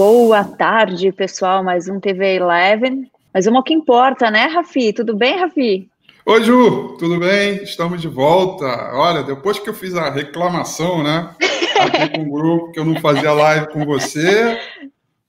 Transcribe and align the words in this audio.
Boa 0.00 0.42
tarde, 0.42 1.12
pessoal. 1.12 1.62
Mais 1.62 1.86
um 1.86 2.00
TV 2.00 2.36
Eleven. 2.36 3.10
Mas 3.34 3.46
ao 3.46 3.62
que 3.62 3.74
importa, 3.74 4.30
né, 4.30 4.46
Rafi? 4.46 4.94
Tudo 4.94 5.14
bem, 5.14 5.36
Rafi? 5.36 5.90
Oi, 6.24 6.42
Ju, 6.42 6.96
tudo 6.98 7.20
bem? 7.20 7.56
Estamos 7.62 8.00
de 8.00 8.08
volta. 8.08 8.64
Olha, 8.94 9.22
depois 9.22 9.58
que 9.58 9.68
eu 9.68 9.74
fiz 9.74 9.94
a 9.94 10.08
reclamação, 10.08 11.02
né, 11.02 11.28
aqui 11.78 12.16
com 12.16 12.22
o 12.22 12.30
grupo, 12.30 12.72
que 12.72 12.80
eu 12.80 12.84
não 12.86 12.98
fazia 12.98 13.30
live 13.30 13.68
com 13.74 13.84
você, 13.84 14.58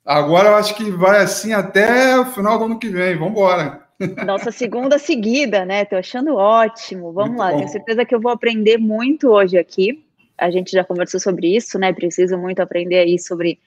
agora 0.06 0.52
eu 0.52 0.56
acho 0.56 0.74
que 0.74 0.90
vai 0.90 1.22
assim 1.22 1.52
até 1.52 2.18
o 2.18 2.28
final 2.28 2.58
do 2.58 2.64
ano 2.64 2.80
que 2.80 2.88
vem. 2.88 3.18
Vamos 3.18 3.32
embora. 3.34 3.82
Nossa 4.26 4.54
segunda 4.54 4.98
seguida, 4.98 5.66
né? 5.66 5.84
Tô 5.84 5.98
achando 5.98 6.36
ótimo. 6.36 7.12
Vamos 7.12 7.32
muito 7.32 7.40
lá, 7.40 7.52
bom. 7.52 7.58
tenho 7.58 7.70
certeza 7.70 8.06
que 8.06 8.16
eu 8.16 8.22
vou 8.22 8.32
aprender 8.32 8.78
muito 8.78 9.32
hoje 9.32 9.58
aqui. 9.58 10.02
A 10.38 10.50
gente 10.50 10.72
já 10.72 10.86
conversou 10.86 11.20
sobre 11.20 11.54
isso, 11.54 11.78
né? 11.78 11.92
Preciso 11.92 12.38
muito 12.38 12.62
aprender 12.62 13.00
aí 13.00 13.20
sobre 13.20 13.60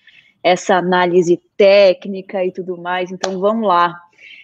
essa 0.45 0.77
análise 0.77 1.41
técnica 1.57 2.45
e 2.45 2.52
tudo 2.52 2.77
mais. 2.77 3.11
Então 3.11 3.41
vamos 3.41 3.66
lá. 3.66 3.98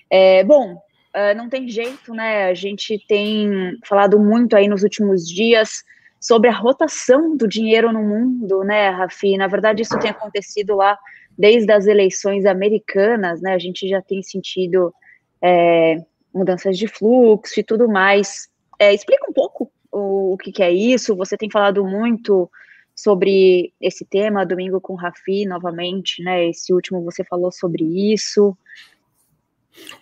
É, 0.09 0.43
bom, 0.43 0.73
uh, 0.75 1.37
não 1.37 1.51
tem 1.51 1.69
jeito, 1.69 2.15
né? 2.15 2.47
A 2.47 2.55
gente 2.55 2.99
tem 3.07 3.79
falado 3.87 4.19
muito 4.19 4.57
aí 4.57 4.67
nos 4.67 4.83
últimos 4.83 5.29
dias 5.29 5.85
sobre 6.19 6.49
a 6.49 6.55
rotação 6.55 7.37
do 7.37 7.47
dinheiro 7.47 7.93
no 7.93 8.03
mundo, 8.03 8.65
né, 8.65 8.89
Rafi? 8.89 9.37
Na 9.37 9.47
verdade, 9.47 9.83
isso 9.83 9.99
tem 9.99 10.11
acontecido 10.11 10.75
lá 10.75 10.99
desde 11.39 11.71
as 11.71 11.87
eleições 11.87 12.47
americanas, 12.47 13.43
né? 13.43 13.53
A 13.53 13.59
gente 13.59 13.87
já 13.87 14.01
tem 14.01 14.23
sentido 14.23 14.95
é, 15.43 15.97
mudanças 16.33 16.79
de 16.79 16.89
fluxo 16.89 17.61
e 17.61 17.63
tudo 17.63 17.87
mais. 17.87 18.49
É, 18.79 18.95
explica 18.95 19.31
um 19.31 19.35
pouco 19.35 19.71
o, 19.93 20.33
o 20.33 20.37
que, 20.39 20.51
que 20.51 20.63
é 20.63 20.73
isso. 20.73 21.15
Você 21.17 21.37
tem 21.37 21.51
falado 21.51 21.85
muito 21.85 22.51
sobre 22.95 23.73
esse 23.81 24.05
tema, 24.05 24.45
domingo 24.45 24.81
com 24.81 24.93
o 24.93 24.97
Rafi, 24.97 25.47
novamente, 25.47 26.23
né? 26.23 26.49
Esse 26.49 26.73
último 26.73 27.03
você 27.03 27.25
falou 27.25 27.51
sobre 27.51 27.85
isso. 28.13 28.57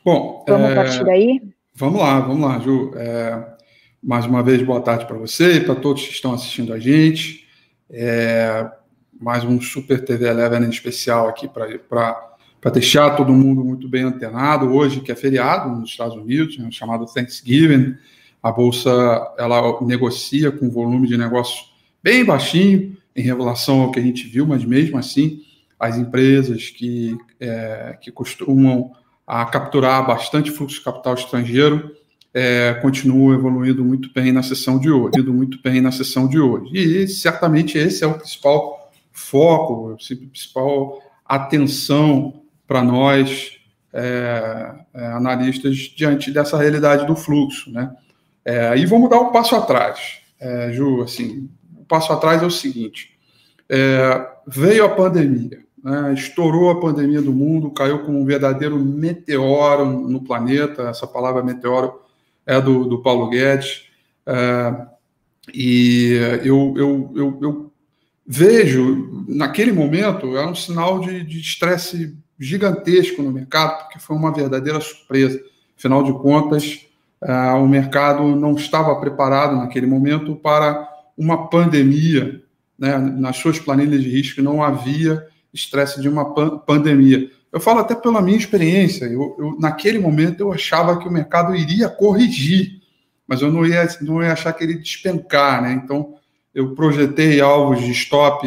Bom, 0.05 0.45
vamos 0.49 0.71
é, 0.71 0.75
partir 0.75 1.05
daí? 1.05 1.41
Vamos 1.75 2.01
lá, 2.01 2.21
vamos 2.21 2.49
lá, 2.49 2.59
Ju. 2.59 2.93
É, 2.97 3.57
mais 4.03 4.27
uma 4.27 4.43
vez, 4.43 4.63
boa 4.63 4.81
tarde 4.81 5.07
para 5.07 5.17
você 5.17 5.55
e 5.55 5.61
para 5.61 5.75
todos 5.75 6.07
que 6.07 6.13
estão 6.13 6.33
assistindo 6.33 6.73
a 6.73 6.79
gente. 6.79 7.47
É, 7.91 8.69
mais 9.21 9.45
um 9.45 9.61
Super 9.61 10.05
TV 10.05 10.27
Eleven 10.27 10.69
especial 10.69 11.29
aqui 11.29 11.49
para 11.49 12.71
deixar 12.73 13.17
todo 13.17 13.33
mundo 13.33 13.65
muito 13.65 13.89
bem 13.89 14.05
antenado. 14.05 14.73
Hoje, 14.73 15.01
que 15.01 15.13
é 15.13 15.15
feriado 15.15 15.71
nos 15.71 15.91
Estados 15.91 16.17
Unidos, 16.17 16.59
né, 16.59 16.69
chamado 16.71 17.07
Thanksgiving, 17.07 17.97
a 18.43 18.53
Bolsa 18.53 18.91
ela 19.37 19.81
negocia 19.83 20.53
com 20.53 20.71
volume 20.71 21.09
de 21.09 21.17
negócio 21.19 21.65
bem 22.03 22.25
baixinho 22.25 22.97
em 23.15 23.23
relação 23.23 23.81
ao 23.83 23.91
que 23.91 23.99
a 23.99 24.03
gente 24.03 24.27
viu, 24.27 24.47
mas 24.47 24.65
mesmo 24.65 24.99
assim, 24.99 25.43
as 25.79 25.97
empresas 25.97 26.71
que, 26.71 27.17
é, 27.41 27.97
que 28.01 28.11
costumam 28.11 28.93
a 29.27 29.45
capturar 29.45 30.07
bastante 30.07 30.51
fluxo 30.51 30.77
de 30.77 30.85
capital 30.85 31.15
estrangeiro 31.15 31.95
é, 32.33 32.75
continuam 32.75 33.35
evoluindo 33.35 33.85
muito 33.85 34.13
bem 34.13 34.33
na 34.33 34.43
sessão 34.43 34.79
de 34.79 34.91
hoje, 34.91 35.23
muito 35.23 35.61
bem 35.63 35.81
na 35.81 35.91
sessão 35.91 36.29
de 36.29 36.39
hoje. 36.39 36.71
E 36.73 37.09
certamente 37.09 37.77
esse 37.77 38.05
é 38.05 38.07
o 38.07 38.15
principal 38.15 38.91
foco, 39.13 39.93
a 39.93 39.97
principal 39.97 41.03
atenção 41.25 42.43
para 42.67 42.83
nós 42.83 43.59
é, 43.93 44.75
é, 44.95 45.07
analistas 45.07 45.77
diante 45.77 46.31
dessa 46.31 46.57
realidade 46.59 47.07
do 47.07 47.17
fluxo, 47.17 47.71
né? 47.71 47.91
É, 48.45 48.77
e 48.79 48.87
vamos 48.87 49.11
dar 49.11 49.21
um 49.21 49.33
passo 49.33 49.57
atrás, 49.57 50.21
é, 50.41 50.73
Ju, 50.73 51.03
assim, 51.03 51.51
passo 51.89 52.13
atrás 52.13 52.43
é 52.43 52.47
o 52.47 52.51
seguinte: 52.51 53.19
é, 53.69 54.29
veio 54.47 54.85
a 54.85 54.89
pandemia, 54.89 55.61
né, 55.83 56.15
estourou 56.15 56.71
a 56.71 56.81
pandemia 56.81 57.23
do 57.23 57.33
mundo, 57.33 57.71
caiu 57.71 58.01
como 58.01 58.21
um 58.21 58.25
verdadeiro 58.25 58.79
meteoro 58.79 59.87
no 59.87 60.23
planeta. 60.23 60.83
Essa 60.83 61.07
palavra 61.07 61.43
meteoro 61.43 62.01
é 62.47 62.61
do, 62.61 62.85
do 62.85 63.03
Paulo 63.03 63.29
Guedes. 63.31 63.87
É, 64.27 64.87
e 65.53 66.13
eu, 66.45 66.75
eu, 66.77 67.13
eu, 67.15 67.39
eu, 67.41 67.73
vejo, 68.27 69.25
naquele 69.27 69.73
momento, 69.73 70.37
é 70.37 70.47
um 70.47 70.55
sinal 70.55 71.01
de 71.01 71.41
estresse 71.41 72.15
gigantesco 72.39 73.23
no 73.23 73.33
mercado, 73.33 73.85
porque 73.85 73.99
foi 73.99 74.17
uma 74.17 74.33
verdadeira 74.33 74.81
surpresa. 74.81 75.41
Afinal 75.77 76.03
de 76.03 76.13
contas, 76.13 76.87
é, 77.23 77.33
o 77.53 77.67
mercado 77.67 78.37
não 78.37 78.55
estava 78.55 78.95
preparado 78.97 79.57
naquele 79.57 79.87
momento 79.87 80.37
para 80.37 80.89
uma 81.19 81.49
pandemia, 81.49 82.41
né, 82.79 82.97
nas 82.97 83.37
suas 83.37 83.59
planilhas 83.59 84.03
de 84.03 84.09
risco 84.09 84.41
não 84.41 84.63
havia 84.63 85.27
estresse 85.53 86.01
de 86.01 86.09
uma 86.09 86.33
pan 86.33 86.59
pandemia. 86.59 87.29
Eu 87.53 87.59
falo 87.59 87.81
até 87.81 87.95
pela 87.95 88.23
minha 88.23 88.39
experiência, 88.39 89.07
eu, 89.07 89.37
eu, 89.39 89.57
naquele 89.59 89.99
momento 89.99 90.41
eu 90.41 90.53
achava 90.53 90.99
que 90.99 91.09
o 91.09 91.13
mercado 91.13 91.57
iria 91.57 91.89
corrigir, 91.89 92.81
mas 93.27 93.43
eu 93.43 93.51
não 93.51 93.67
ia, 93.67 93.87
não 94.01 94.23
ia 94.23 94.33
achar 94.33 94.53
que 94.53 94.63
ele 94.63 94.75
despencar, 94.75 95.63
né? 95.63 95.73
Então, 95.73 96.15
eu 96.55 96.75
projetei 96.75 97.41
alvos 97.41 97.83
de 97.83 97.91
stop 97.91 98.47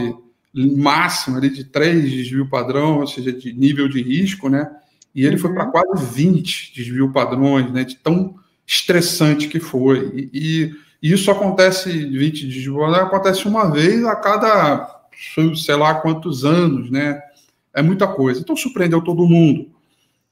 máximo 0.53 1.37
ali 1.37 1.49
de 1.49 1.63
3 1.63 2.09
desvio 2.09 2.49
padrão, 2.49 2.99
ou 2.99 3.07
seja, 3.07 3.31
de 3.31 3.53
nível 3.53 3.87
de 3.87 4.01
risco, 4.01 4.49
né? 4.49 4.69
E 5.13 5.25
ele 5.25 5.35
uhum. 5.35 5.41
foi 5.41 5.53
para 5.53 5.65
quase 5.67 6.05
20 6.05 6.73
desvio 6.73 7.11
padrões, 7.11 7.71
né? 7.71 7.83
De 7.83 7.95
tão 7.95 8.35
estressante 8.65 9.47
que 9.47 9.59
foi. 9.59 10.11
E, 10.13 10.29
e 10.33 10.71
e 11.01 11.11
isso 11.11 11.31
acontece, 11.31 11.89
20 11.89 12.47
de 12.47 12.61
julho, 12.61 12.93
acontece 12.95 13.47
uma 13.47 13.71
vez 13.71 14.03
a 14.05 14.15
cada, 14.15 15.01
sei 15.55 15.75
lá 15.75 15.95
quantos 15.95 16.45
anos, 16.45 16.91
né? 16.91 17.21
É 17.73 17.81
muita 17.81 18.07
coisa. 18.07 18.39
Então 18.39 18.55
surpreendeu 18.55 19.01
todo 19.01 19.27
mundo. 19.27 19.71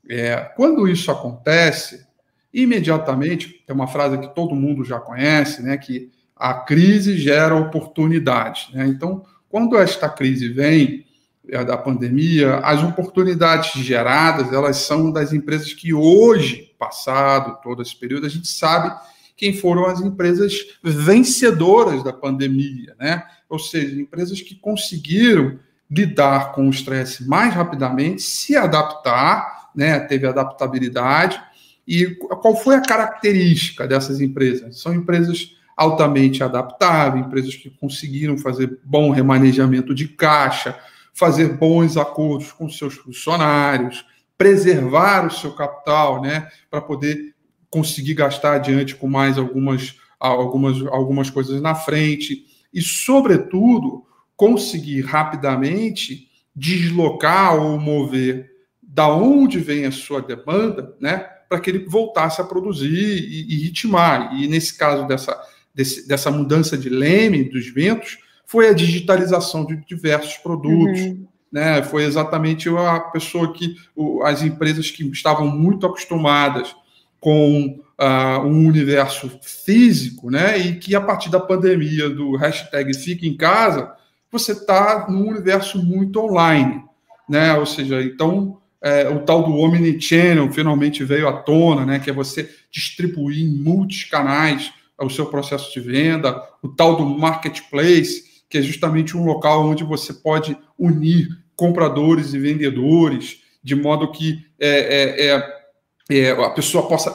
É, 0.08 0.38
quando 0.56 0.88
isso 0.88 1.10
acontece, 1.10 2.06
imediatamente, 2.54 3.64
tem 3.66 3.76
uma 3.76 3.88
frase 3.88 4.18
que 4.18 4.34
todo 4.36 4.56
mundo 4.56 4.84
já 4.84 5.00
conhece, 5.00 5.64
né? 5.64 5.78
Que 5.78 6.12
a 6.36 6.54
crise 6.54 7.18
gera 7.18 7.56
oportunidade. 7.56 8.70
Né? 8.74 8.88
Então, 8.88 9.26
quando 9.50 9.78
esta 9.78 10.08
crise 10.08 10.48
vem 10.48 11.06
é, 11.50 11.66
da 11.66 11.78
pandemia, 11.78 12.58
as 12.58 12.82
oportunidades 12.82 13.72
geradas, 13.84 14.54
elas 14.54 14.78
são 14.78 15.12
das 15.12 15.34
empresas 15.34 15.74
que 15.74 15.94
hoje, 15.94 16.74
passado 16.80 17.60
todo 17.62 17.82
esse 17.82 17.96
período, 17.96 18.26
a 18.26 18.30
gente 18.30 18.48
sabe 18.48 18.96
quem 19.40 19.54
foram 19.54 19.86
as 19.86 20.02
empresas 20.02 20.54
vencedoras 20.84 22.04
da 22.04 22.12
pandemia, 22.12 22.94
né? 23.00 23.24
Ou 23.48 23.58
seja, 23.58 24.00
empresas 24.00 24.42
que 24.42 24.54
conseguiram 24.54 25.58
lidar 25.90 26.52
com 26.52 26.68
o 26.68 26.70
estresse 26.70 27.26
mais 27.26 27.54
rapidamente, 27.54 28.22
se 28.22 28.58
adaptar, 28.58 29.70
né? 29.74 29.98
Teve 30.02 30.28
adaptabilidade. 30.28 31.42
E 31.88 32.08
qual 32.16 32.54
foi 32.58 32.76
a 32.76 32.82
característica 32.82 33.88
dessas 33.88 34.20
empresas? 34.20 34.82
São 34.82 34.94
empresas 34.94 35.56
altamente 35.76 36.44
adaptáveis, 36.44 37.26
empresas 37.26 37.56
que 37.56 37.70
conseguiram 37.70 38.38
fazer 38.38 38.78
bom 38.84 39.10
remanejamento 39.10 39.96
de 39.96 40.10
caixa, 40.10 40.78
fazer 41.14 41.54
bons 41.54 41.96
acordos 41.96 42.52
com 42.52 42.70
seus 42.70 42.96
funcionários, 42.96 44.06
preservar 44.38 45.26
o 45.26 45.32
seu 45.32 45.54
capital, 45.54 46.22
né, 46.22 46.50
para 46.70 46.82
poder 46.82 47.34
conseguir 47.70 48.16
gastar 48.16 48.56
adiante 48.56 48.96
com 48.96 49.08
mais 49.08 49.38
algumas, 49.38 49.96
algumas, 50.20 50.82
algumas 50.88 51.30
coisas 51.30 51.62
na 51.62 51.76
frente 51.76 52.46
e, 52.74 52.82
sobretudo, 52.82 54.04
conseguir 54.36 55.02
rapidamente 55.02 56.30
deslocar 56.56 57.56
ou 57.56 57.80
mover 57.80 58.50
da 58.82 59.08
onde 59.08 59.60
vem 59.60 59.86
a 59.86 59.92
sua 59.92 60.22
demanda, 60.22 60.96
né, 61.00 61.26
para 61.48 61.60
que 61.60 61.70
ele 61.70 61.86
voltasse 61.86 62.42
a 62.42 62.44
produzir 62.44 62.90
e, 62.90 63.54
e 63.54 63.64
ritmar. 63.64 64.36
E 64.36 64.48
nesse 64.48 64.78
caso 64.78 65.08
dessa, 65.08 65.40
desse, 65.74 66.08
dessa 66.08 66.32
mudança 66.32 66.78
de 66.78 66.90
leme 66.90 67.44
dos 67.44 67.68
ventos, 67.68 68.18
foi 68.46 68.68
a 68.68 68.74
digitalização 68.74 69.66
de 69.66 69.78
diversos 69.86 70.38
produtos. 70.38 71.00
Uhum. 71.02 71.28
Né, 71.52 71.82
foi 71.82 72.04
exatamente 72.04 72.70
a 72.70 73.00
pessoa 73.00 73.52
que, 73.52 73.76
as 74.24 74.44
empresas 74.44 74.92
que 74.92 75.04
estavam 75.10 75.48
muito 75.48 75.88
acostumadas 75.88 76.76
com 77.20 77.80
uh, 78.00 78.48
universo 78.48 79.30
físico, 79.42 80.32
né? 80.32 80.58
E 80.58 80.76
que 80.76 80.96
a 80.96 81.02
partir 81.02 81.30
da 81.30 81.40
pandemia 81.40 82.10
do 82.10 82.36
hashtag 82.36 82.96
Fica 82.96 83.26
em 83.26 83.36
Casa, 83.36 83.92
você 84.32 84.54
está 84.54 85.08
num 85.10 85.28
universo 85.28 85.84
muito 85.84 86.20
online, 86.20 86.84
né? 87.28 87.54
Ou 87.56 87.66
seja, 87.66 88.02
então 88.02 88.58
é, 88.82 89.10
o 89.10 89.20
tal 89.20 89.44
do 89.44 89.56
Omnichannel 89.56 90.52
finalmente 90.52 91.04
veio 91.04 91.28
à 91.28 91.34
tona, 91.34 91.86
né? 91.86 92.00
Que 92.00 92.10
é 92.10 92.14
você 92.14 92.50
distribuir 92.72 93.44
em 93.44 93.50
multicanais 93.50 94.72
o 94.98 95.10
seu 95.10 95.26
processo 95.26 95.72
de 95.74 95.80
venda, 95.80 96.42
o 96.62 96.68
tal 96.68 96.96
do 96.96 97.06
marketplace, 97.06 98.44
que 98.50 98.58
é 98.58 98.62
justamente 98.62 99.16
um 99.16 99.24
local 99.24 99.66
onde 99.66 99.84
você 99.84 100.14
pode 100.14 100.58
unir 100.78 101.28
compradores 101.56 102.34
e 102.34 102.40
vendedores, 102.40 103.42
de 103.64 103.76
modo 103.76 104.12
que 104.12 104.46
é, 104.60 104.70
é, 104.70 105.28
é 105.28 105.59
é, 106.10 106.32
a 106.32 106.50
pessoa 106.50 106.88
possa, 106.88 107.12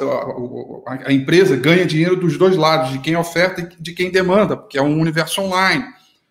a, 0.86 1.08
a, 1.08 1.12
empresa 1.12 1.56
ganha 1.56 1.84
dinheiro 1.84 2.14
dos 2.14 2.38
dois 2.38 2.56
lados, 2.56 2.92
de 2.92 3.00
quem 3.00 3.16
oferta 3.16 3.60
e 3.60 3.82
de 3.82 3.92
quem 3.92 4.10
demanda, 4.10 4.56
porque 4.56 4.78
é 4.78 4.82
um 4.82 5.00
universo 5.00 5.40
online. 5.40 5.84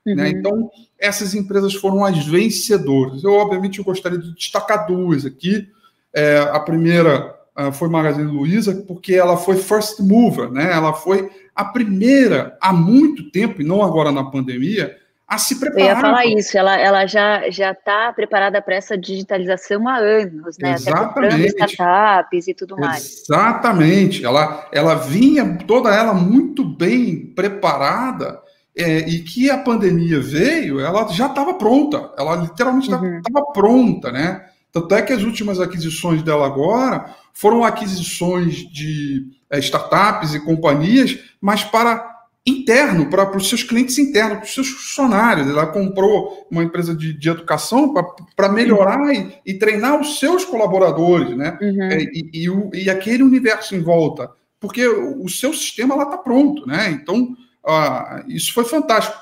Né? 0.06 0.14
Uhum. 0.14 0.16
Né? 0.16 0.30
Então, 0.30 0.72
essas 0.98 1.36
empresas 1.36 1.74
foram 1.74 2.06
as 2.06 2.26
vencedoras. 2.26 3.24
Eu, 3.24 3.34
obviamente, 3.34 3.80
eu 3.80 3.86
gostaria 3.86 4.18
de 4.18 4.34
destacar 4.34 4.88
duas 4.88 5.26
aqui. 5.26 5.68
É, 6.16 6.40
a 6.40 6.60
primeira 6.60 7.36
uh, 7.58 7.72
foi 7.74 7.90
Magazine 7.90 8.32
Luiza, 8.32 8.74
porque 8.88 9.14
ela 9.14 9.36
foi 9.36 9.58
first 9.58 10.00
mover, 10.00 10.50
né? 10.50 10.72
ela 10.72 10.94
foi 10.94 11.30
a 11.54 11.66
primeira 11.66 12.58
há 12.62 12.72
muito 12.72 13.30
tempo, 13.32 13.62
e 13.62 13.66
não 13.66 13.84
agora 13.84 14.12
na 14.12 14.24
pandemia, 14.24 14.96
a 15.28 15.38
se 15.38 15.60
preparar. 15.60 15.82
Eu 15.82 15.96
ia 15.96 16.02
falar 16.02 16.26
isso, 16.26 16.58
ela, 16.58 16.78
ela 16.78 17.06
já 17.06 17.48
está 17.48 18.12
preparada 18.14 18.62
para 18.62 18.76
essa 18.76 18.98
digitalização 18.98 19.88
há 19.88 19.98
anos, 19.98 20.58
né? 20.60 20.74
Exatamente. 20.74 21.62
Até 21.62 21.66
startups 21.66 22.48
e 22.48 22.54
tudo 22.54 22.78
mais. 22.78 23.24
Exatamente. 23.24 24.24
Ela, 24.24 24.68
ela 24.72 24.96
vinha 24.96 25.58
toda 25.66 25.94
ela 25.94 26.14
muito 26.14 26.64
bem 26.64 27.28
preparada 27.34 28.42
é, 28.76 29.00
e 29.00 29.20
que 29.20 29.50
a 29.50 29.58
pandemia 29.58 30.20
veio, 30.20 30.80
ela 30.80 31.08
já 31.10 31.28
estava 31.28 31.54
pronta. 31.54 32.12
Ela 32.18 32.36
literalmente 32.36 32.90
estava 32.92 33.06
uhum. 33.06 33.54
pronta, 33.54 34.12
né? 34.12 34.46
Tanto 34.72 34.96
é 34.96 35.02
que 35.04 35.14
as 35.14 35.22
últimas 35.22 35.60
aquisições 35.60 36.24
dela 36.24 36.48
agora 36.48 37.14
foram 37.32 37.64
aquisições 37.64 38.56
de 38.72 39.28
é, 39.50 39.60
startups 39.60 40.34
e 40.34 40.40
companhias, 40.40 41.18
mas 41.40 41.64
para 41.64 42.13
interno, 42.46 43.10
para 43.10 43.38
os 43.38 43.48
seus 43.48 43.64
clientes 43.64 43.98
internos, 43.98 44.38
para 44.38 44.46
os 44.46 44.54
seus 44.54 44.68
funcionários. 44.68 45.48
Ela 45.48 45.68
comprou 45.68 46.46
uma 46.52 46.64
empresa 46.64 46.94
de, 46.94 47.14
de 47.14 47.30
educação 47.30 47.94
para 48.36 48.50
melhorar 48.50 49.14
e, 49.14 49.34
e, 49.46 49.54
treinar 49.54 50.00
os 50.00 50.20
seus 50.20 50.44
colaboradores, 50.44 51.36
né? 51.38 51.58
Uhum. 51.62 51.84
É, 51.84 52.04
e, 52.04 52.30
e, 52.34 52.50
o, 52.50 52.70
e, 52.74 52.90
aquele 52.90 53.24
universo 53.24 53.76
em 53.76 53.82
volta. 53.82 54.30
Porque 54.60 54.86
o, 54.86 55.24
o 55.24 55.30
seu 55.30 55.54
sistema 55.54 55.96
está 55.96 56.18
pronto, 56.18 56.68
né? 56.68 56.92
Então, 56.92 57.36
ah, 57.66 58.24
isso 58.28 58.54
foi 58.54 58.66
fantástico. 58.66 59.18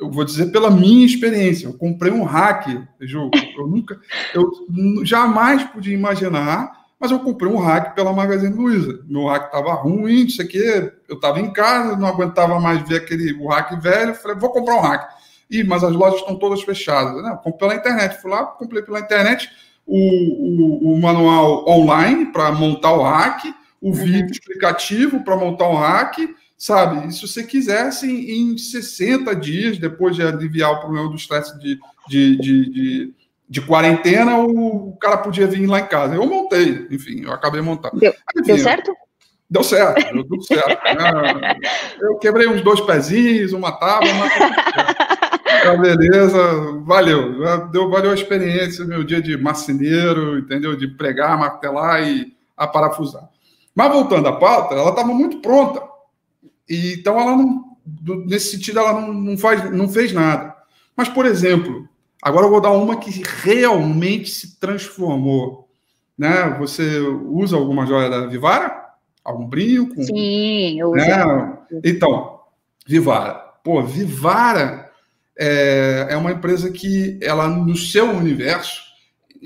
Eu 0.00 0.10
vou 0.10 0.24
dizer 0.24 0.50
pela 0.50 0.70
minha 0.70 1.06
experiência. 1.06 1.66
Eu 1.66 1.74
comprei 1.74 2.12
um 2.12 2.24
hack, 2.24 2.66
Ju. 3.00 3.30
Eu 3.56 3.66
nunca, 3.68 4.00
eu 4.34 4.50
jamais 5.04 5.62
podia 5.64 5.94
imaginar 5.94 6.83
mas 7.04 7.10
eu 7.10 7.20
comprei 7.20 7.52
um 7.52 7.58
hack 7.58 7.94
pela 7.94 8.14
Magazine 8.14 8.54
Luiza. 8.56 8.98
Meu 9.06 9.26
hack 9.26 9.44
estava 9.44 9.74
ruim, 9.74 10.24
isso 10.24 10.40
aqui, 10.40 10.56
eu 11.06 11.16
estava 11.16 11.38
em 11.38 11.52
casa, 11.52 11.98
não 11.98 12.08
aguentava 12.08 12.58
mais 12.58 12.80
ver 12.88 12.96
aquele 12.96 13.34
o 13.34 13.48
hack 13.48 13.78
velho, 13.78 14.14
falei, 14.14 14.38
vou 14.38 14.50
comprar 14.50 14.76
um 14.76 14.80
hack. 14.80 15.06
Ih, 15.50 15.64
mas 15.64 15.84
as 15.84 15.92
lojas 15.92 16.20
estão 16.20 16.34
todas 16.36 16.62
fechadas. 16.62 17.22
Não, 17.22 17.36
comprei 17.36 17.58
pela 17.58 17.74
internet, 17.74 18.22
fui 18.22 18.30
lá, 18.30 18.46
comprei 18.46 18.80
pela 18.80 19.00
internet 19.00 19.50
o, 19.86 19.98
o, 19.98 20.94
o 20.94 20.98
manual 20.98 21.68
online 21.68 22.32
para 22.32 22.50
montar 22.52 22.94
o 22.94 23.02
hack, 23.02 23.54
o 23.82 23.88
uhum. 23.88 23.92
vídeo 23.92 24.32
explicativo 24.32 25.22
para 25.22 25.36
montar 25.36 25.68
o 25.68 25.76
hack, 25.76 26.20
sabe? 26.56 27.06
E 27.06 27.12
se 27.12 27.28
você 27.28 27.44
quisesse, 27.44 28.10
em, 28.10 28.54
em 28.54 28.56
60 28.56 29.36
dias, 29.36 29.76
depois 29.76 30.16
de 30.16 30.22
aliviar 30.22 30.72
o 30.72 30.80
problema 30.80 31.10
do 31.10 31.16
estresse 31.16 31.58
de, 31.58 31.78
de, 32.08 32.36
de, 32.38 32.70
de 32.70 33.14
de 33.54 33.60
quarentena, 33.60 34.36
o 34.36 34.96
cara 35.00 35.16
podia 35.18 35.46
vir 35.46 35.64
lá 35.68 35.78
em 35.78 35.86
casa. 35.86 36.16
Eu 36.16 36.26
montei, 36.26 36.88
enfim, 36.90 37.22
eu 37.22 37.30
acabei 37.30 37.60
montando. 37.60 38.00
Deu, 38.00 38.12
enfim, 38.36 38.46
deu 38.46 38.58
certo? 38.58 38.92
Deu 39.48 39.62
certo, 39.62 40.12
deu 40.12 40.24
tudo 40.26 40.42
certo. 40.42 40.82
Né? 40.82 41.54
eu 42.02 42.18
quebrei 42.18 42.48
uns 42.48 42.62
dois 42.62 42.80
pezinhos, 42.80 43.52
uma 43.52 43.70
tábua, 43.70 44.08
mas... 44.12 45.78
beleza, 45.78 46.82
valeu. 46.84 47.68
Deu, 47.70 47.88
valeu 47.88 48.10
a 48.10 48.14
experiência, 48.14 48.84
meu 48.84 49.04
dia 49.04 49.22
de 49.22 49.36
marceneiro, 49.36 50.36
entendeu? 50.36 50.76
De 50.76 50.88
pregar, 50.88 51.38
martelar 51.38 52.02
e 52.02 52.36
aparafusar. 52.56 53.28
Mas 53.72 53.92
voltando 53.92 54.26
à 54.26 54.32
pauta, 54.32 54.74
ela 54.74 54.90
estava 54.90 55.14
muito 55.14 55.38
pronta. 55.38 55.80
E, 56.68 56.94
então, 56.94 57.20
ela 57.20 57.36
não, 57.36 57.76
nesse 58.26 58.56
sentido, 58.56 58.80
ela 58.80 59.00
não, 59.00 59.14
não, 59.14 59.38
faz, 59.38 59.70
não 59.70 59.88
fez 59.88 60.12
nada. 60.12 60.56
Mas, 60.96 61.08
por 61.08 61.24
exemplo, 61.24 61.88
Agora 62.24 62.46
eu 62.46 62.50
vou 62.50 62.60
dar 62.60 62.70
uma 62.70 62.96
que 62.96 63.22
realmente 63.42 64.30
se 64.30 64.58
transformou. 64.58 65.68
Né? 66.16 66.56
Você 66.58 66.98
usa 67.00 67.54
alguma 67.54 67.84
joia 67.84 68.08
da 68.08 68.26
Vivara? 68.26 68.82
Algum 69.22 69.46
brinco? 69.46 70.02
Sim, 70.02 70.80
eu 70.80 70.88
uso. 70.88 70.96
Né? 70.96 71.58
Então, 71.84 72.40
Vivara. 72.86 73.34
Pô, 73.62 73.82
Vivara 73.82 74.90
é, 75.38 76.06
é 76.08 76.16
uma 76.16 76.32
empresa 76.32 76.72
que 76.72 77.18
ela, 77.20 77.46
no 77.46 77.76
seu 77.76 78.10
universo, 78.10 78.80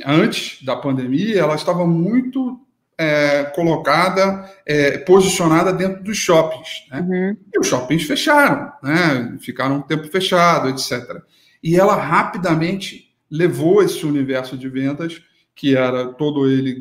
antes 0.06 0.64
da 0.64 0.76
pandemia, 0.76 1.40
ela 1.40 1.56
estava 1.56 1.84
muito 1.84 2.60
é, 2.96 3.42
colocada, 3.56 4.48
é, 4.64 4.98
posicionada 4.98 5.72
dentro 5.72 6.04
dos 6.04 6.16
shoppings. 6.16 6.86
Né? 6.92 7.00
Uhum. 7.00 7.36
E 7.54 7.58
os 7.58 7.66
shoppings 7.66 8.04
fecharam, 8.04 8.72
né? 8.80 9.36
ficaram 9.40 9.78
um 9.78 9.82
tempo 9.82 10.06
fechado, 10.06 10.68
etc. 10.68 11.22
E 11.62 11.76
ela 11.76 11.94
rapidamente 11.94 13.14
levou 13.30 13.82
esse 13.82 14.04
universo 14.06 14.56
de 14.56 14.68
vendas, 14.68 15.22
que 15.54 15.76
era 15.76 16.06
todo 16.06 16.48
ele 16.48 16.78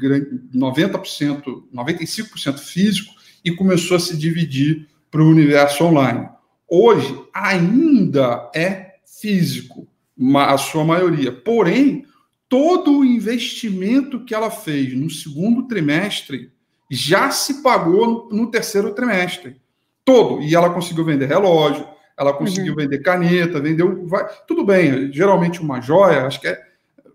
90%, 0.54 1.44
95% 1.74 2.58
físico, 2.60 3.14
e 3.44 3.52
começou 3.52 3.98
a 3.98 4.00
se 4.00 4.16
dividir 4.18 4.88
para 5.10 5.22
o 5.22 5.30
universo 5.30 5.84
online. 5.84 6.30
Hoje 6.70 7.18
ainda 7.34 8.52
é 8.54 8.96
físico, 9.20 9.88
a 10.36 10.58
sua 10.58 10.84
maioria. 10.84 11.32
Porém, 11.32 12.06
todo 12.50 13.00
o 13.00 13.06
investimento 13.06 14.24
que 14.24 14.34
ela 14.34 14.52
fez 14.52 14.94
no 14.94 15.10
segundo 15.10 15.68
trimestre 15.68 16.52
já 16.90 17.32
se 17.32 17.62
pagou 17.62 18.30
no 18.32 18.50
terceiro 18.50 18.94
trimestre. 18.94 19.58
Todo. 20.06 20.42
E 20.42 20.56
ela 20.56 20.70
conseguiu 20.70 21.04
vender 21.04 21.26
relógio, 21.26 21.88
ela 22.18 22.34
conseguiu 22.34 22.74
uhum. 22.74 22.80
vender 22.80 23.00
caneta, 23.00 23.62
vendeu. 23.62 24.08
Vai, 24.08 24.28
tudo 24.48 24.66
bem, 24.66 25.12
geralmente 25.14 25.62
uma 25.62 25.80
joia, 25.80 26.26
acho 26.26 26.42
que 26.42 26.48
é 26.48 26.60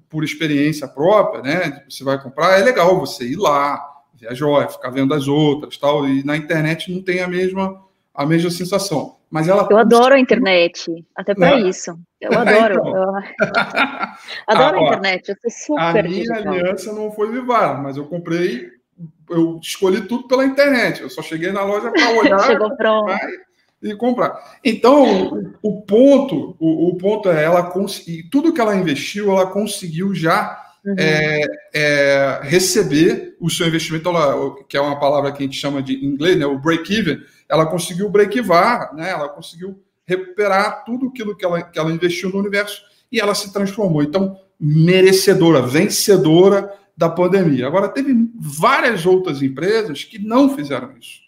por 0.09 0.23
experiência 0.23 0.87
própria, 0.87 1.43
né? 1.43 1.83
Você 1.89 2.05
vai 2.05 2.23
comprar, 2.23 2.59
é 2.59 2.63
legal 2.63 3.01
você 3.01 3.25
ir 3.25 3.37
lá, 3.37 3.83
ver 4.15 4.29
a 4.29 4.35
joia, 4.35 4.69
ficar 4.69 4.91
vendo 4.91 5.13
as 5.13 5.27
outras, 5.27 5.77
tal. 5.77 6.07
E 6.07 6.25
na 6.25 6.37
internet 6.37 6.93
não 6.93 7.03
tem 7.03 7.21
a 7.21 7.27
mesma, 7.27 7.83
a 8.15 8.25
mesma 8.25 8.51
sensação. 8.51 9.17
Mas 9.29 9.49
ela. 9.49 9.67
Eu 9.69 9.79
adoro 9.79 10.15
a 10.15 10.21
internet, 10.21 11.05
até 11.17 11.35
para 11.35 11.57
né? 11.57 11.69
isso. 11.69 11.99
Eu 12.21 12.31
adoro. 12.39 12.75
então. 12.75 12.97
eu... 12.97 13.15
adoro 14.47 14.77
a, 14.77 14.81
a 14.81 14.83
internet, 14.85 15.29
eu 15.31 15.37
sou 15.51 15.77
super. 15.77 16.05
A 16.05 16.09
minha 16.09 16.23
digital. 16.23 16.53
aliança 16.53 16.93
não 16.93 17.11
foi 17.11 17.33
Vivar, 17.33 17.83
mas 17.83 17.97
eu 17.97 18.05
comprei 18.05 18.71
eu 19.31 19.59
escolhi 19.63 20.03
tudo 20.03 20.29
pela 20.29 20.45
internet. 20.45 21.01
Eu 21.01 21.11
só 21.11 21.23
cheguei 21.23 21.51
na 21.51 21.65
loja 21.65 21.91
para 21.91 22.11
olhar. 22.21 22.39
Chegou 22.41 22.77
pronto 22.77 23.13
e 23.83 23.95
comprar. 23.97 24.59
Então, 24.65 25.55
o, 25.61 25.83
ponto, 25.83 26.57
o, 26.59 26.91
o, 26.91 26.97
ponto 26.97 27.29
é 27.29 27.45
ela 27.45 27.65
conseguir 27.65 28.25
tudo 28.25 28.53
que 28.53 28.61
ela 28.61 28.77
investiu, 28.77 29.33
ela 29.33 29.47
conseguiu 29.47 30.15
já 30.15 30.61
uhum. 30.85 30.95
é, 30.97 31.41
é, 31.75 32.41
receber 32.43 33.37
o 33.41 33.51
seu 33.51 33.67
investimento, 33.67 34.09
ela, 34.09 34.55
que 34.69 34.77
é 34.77 34.81
uma 34.81 35.01
palavra 35.01 35.33
que 35.33 35.43
a 35.43 35.47
gente 35.47 35.59
chama 35.59 35.83
de 35.83 35.95
em 35.95 36.07
inglês, 36.07 36.39
né, 36.39 36.47
o 36.47 36.59
break-even, 36.59 37.21
ela 37.49 37.67
conseguiu 37.67 38.09
break-even, 38.09 38.57
né, 38.95 39.11
ela 39.11 39.29
conseguiu 39.29 39.83
recuperar 40.07 40.85
tudo 40.85 41.09
aquilo 41.09 41.37
que 41.37 41.45
ela, 41.45 41.63
que 41.63 41.79
ela 41.79 41.93
investiu 41.93 42.31
no 42.31 42.39
universo 42.39 42.83
e 43.11 43.19
ela 43.19 43.35
se 43.35 43.53
transformou. 43.53 44.03
Então, 44.03 44.37
merecedora, 44.59 45.61
vencedora 45.61 46.73
da 46.97 47.09
pandemia. 47.09 47.67
Agora, 47.67 47.89
teve 47.89 48.15
várias 48.39 49.07
outras 49.07 49.43
empresas 49.43 50.05
que 50.05 50.19
não 50.19 50.55
fizeram 50.55 50.93
isso 51.01 51.22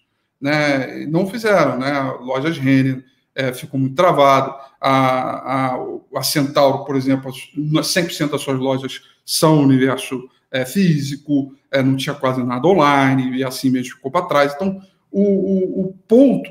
né, 0.44 1.06
não 1.06 1.26
fizeram, 1.26 1.78
né? 1.78 2.02
Lojas 2.20 2.58
Renner 2.58 3.02
é, 3.34 3.50
ficou 3.54 3.80
muito 3.80 3.94
travado. 3.96 4.54
A, 4.78 5.72
a, 5.72 5.78
a 6.16 6.22
Centauro, 6.22 6.84
por 6.84 6.96
exemplo, 6.96 7.32
100% 7.56 8.28
das 8.28 8.42
suas 8.42 8.58
lojas 8.58 9.00
são 9.24 9.62
universo 9.62 10.28
é, 10.50 10.66
físico, 10.66 11.56
é, 11.70 11.82
não 11.82 11.96
tinha 11.96 12.14
quase 12.14 12.44
nada 12.44 12.68
online, 12.68 13.38
e 13.38 13.42
assim 13.42 13.70
mesmo 13.70 13.94
ficou 13.94 14.10
para 14.10 14.26
trás. 14.26 14.52
Então, 14.54 14.82
o, 15.10 15.22
o, 15.22 15.80
o 15.86 15.94
ponto 16.06 16.50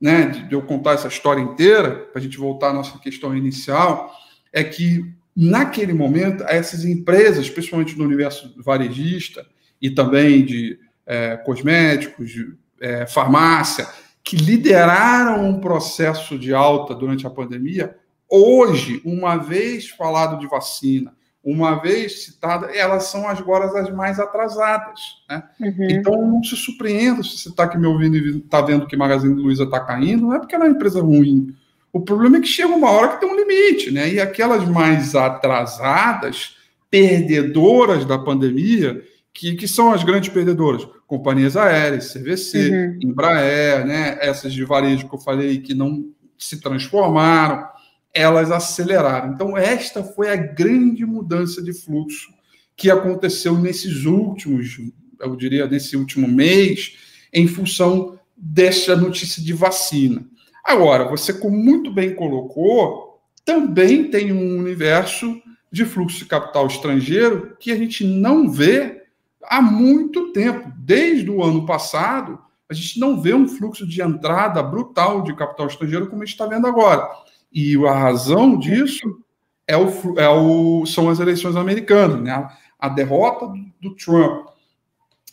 né, 0.00 0.26
de, 0.26 0.46
de 0.46 0.54
eu 0.54 0.62
contar 0.62 0.92
essa 0.92 1.08
história 1.08 1.40
inteira, 1.40 1.90
para 2.12 2.20
a 2.20 2.22
gente 2.22 2.38
voltar 2.38 2.70
à 2.70 2.72
nossa 2.72 2.96
questão 3.00 3.36
inicial, 3.36 4.14
é 4.52 4.62
que 4.62 5.12
naquele 5.34 5.92
momento, 5.92 6.44
essas 6.44 6.84
empresas, 6.84 7.50
principalmente 7.50 7.98
no 7.98 8.04
universo 8.04 8.54
varejista 8.62 9.44
e 9.82 9.90
também 9.90 10.44
de 10.44 10.78
é, 11.04 11.36
cosméticos, 11.38 12.30
de 12.30 12.54
é, 12.84 13.06
farmácia, 13.06 13.88
que 14.22 14.36
lideraram 14.36 15.48
um 15.48 15.58
processo 15.58 16.38
de 16.38 16.52
alta 16.52 16.94
durante 16.94 17.26
a 17.26 17.30
pandemia, 17.30 17.96
hoje, 18.30 19.00
uma 19.04 19.36
vez 19.36 19.88
falado 19.88 20.38
de 20.38 20.46
vacina, 20.46 21.14
uma 21.42 21.80
vez 21.80 22.24
citada, 22.24 22.66
elas 22.74 23.04
são 23.04 23.26
agora 23.28 23.66
as 23.78 23.90
mais 23.90 24.18
atrasadas. 24.18 25.00
Né? 25.28 25.42
Uhum. 25.60 25.90
Então, 25.90 26.26
não 26.26 26.42
se 26.42 26.56
surpreenda 26.56 27.22
se 27.22 27.38
você 27.38 27.48
está 27.48 27.64
aqui 27.64 27.78
me 27.78 27.86
ouvindo 27.86 28.16
e 28.16 28.38
está 28.38 28.60
vendo 28.60 28.86
que 28.86 28.96
Magazine 28.96 29.34
Luiza 29.34 29.64
está 29.64 29.80
caindo, 29.80 30.26
não 30.26 30.34
é 30.34 30.38
porque 30.38 30.54
ela 30.54 30.64
é 30.64 30.68
uma 30.68 30.74
empresa 30.74 31.00
ruim. 31.00 31.54
O 31.92 32.00
problema 32.00 32.38
é 32.38 32.40
que 32.40 32.48
chega 32.48 32.68
uma 32.74 32.90
hora 32.90 33.08
que 33.08 33.20
tem 33.20 33.30
um 33.30 33.36
limite, 33.36 33.90
né? 33.90 34.12
E 34.12 34.20
aquelas 34.20 34.66
mais 34.66 35.14
atrasadas, 35.14 36.56
perdedoras 36.90 38.04
da 38.04 38.18
pandemia, 38.18 39.02
que, 39.34 39.54
que 39.54 39.68
são 39.68 39.92
as 39.92 40.02
grandes 40.02 40.30
perdedoras? 40.30 40.86
companhias 41.06 41.56
aéreas, 41.56 42.12
CVC, 42.12 42.70
uhum. 42.70 42.98
Embraer, 43.10 43.86
né? 43.86 44.18
essas 44.20 44.52
de 44.52 44.64
varejo 44.64 45.08
que 45.08 45.14
eu 45.14 45.20
falei 45.20 45.60
que 45.60 45.74
não 45.74 46.10
se 46.36 46.60
transformaram, 46.60 47.66
elas 48.12 48.50
aceleraram. 48.50 49.32
Então, 49.32 49.56
esta 49.56 50.02
foi 50.02 50.30
a 50.30 50.36
grande 50.36 51.04
mudança 51.04 51.62
de 51.62 51.72
fluxo 51.72 52.32
que 52.76 52.90
aconteceu 52.90 53.56
nesses 53.56 54.04
últimos, 54.04 54.78
eu 55.20 55.36
diria, 55.36 55.66
nesse 55.66 55.96
último 55.96 56.26
mês, 56.26 56.96
em 57.32 57.46
função 57.46 58.18
desta 58.36 58.96
notícia 58.96 59.42
de 59.42 59.52
vacina. 59.52 60.26
Agora, 60.64 61.08
você, 61.08 61.32
como 61.32 61.56
muito 61.56 61.92
bem 61.92 62.14
colocou, 62.14 63.20
também 63.44 64.10
tem 64.10 64.32
um 64.32 64.58
universo 64.58 65.40
de 65.70 65.84
fluxo 65.84 66.18
de 66.18 66.24
capital 66.24 66.66
estrangeiro 66.66 67.56
que 67.60 67.70
a 67.70 67.76
gente 67.76 68.04
não 68.04 68.50
vê 68.50 69.03
há 69.48 69.62
muito 69.62 70.32
tempo. 70.32 70.72
Desde 70.78 71.30
o 71.30 71.42
ano 71.42 71.66
passado, 71.66 72.38
a 72.68 72.74
gente 72.74 72.98
não 72.98 73.20
vê 73.20 73.34
um 73.34 73.48
fluxo 73.48 73.86
de 73.86 74.02
entrada 74.02 74.62
brutal 74.62 75.22
de 75.22 75.34
capital 75.34 75.66
estrangeiro 75.66 76.08
como 76.08 76.22
a 76.22 76.24
gente 76.24 76.34
está 76.34 76.46
vendo 76.46 76.66
agora. 76.66 77.08
E 77.52 77.76
a 77.86 77.92
razão 77.92 78.58
disso 78.58 79.20
é 79.66 79.76
o, 79.76 80.18
é 80.18 80.28
o, 80.28 80.84
são 80.86 81.08
as 81.08 81.20
eleições 81.20 81.56
americanas. 81.56 82.20
Né? 82.20 82.48
A 82.78 82.88
derrota 82.88 83.52
do 83.80 83.94
Trump 83.94 84.48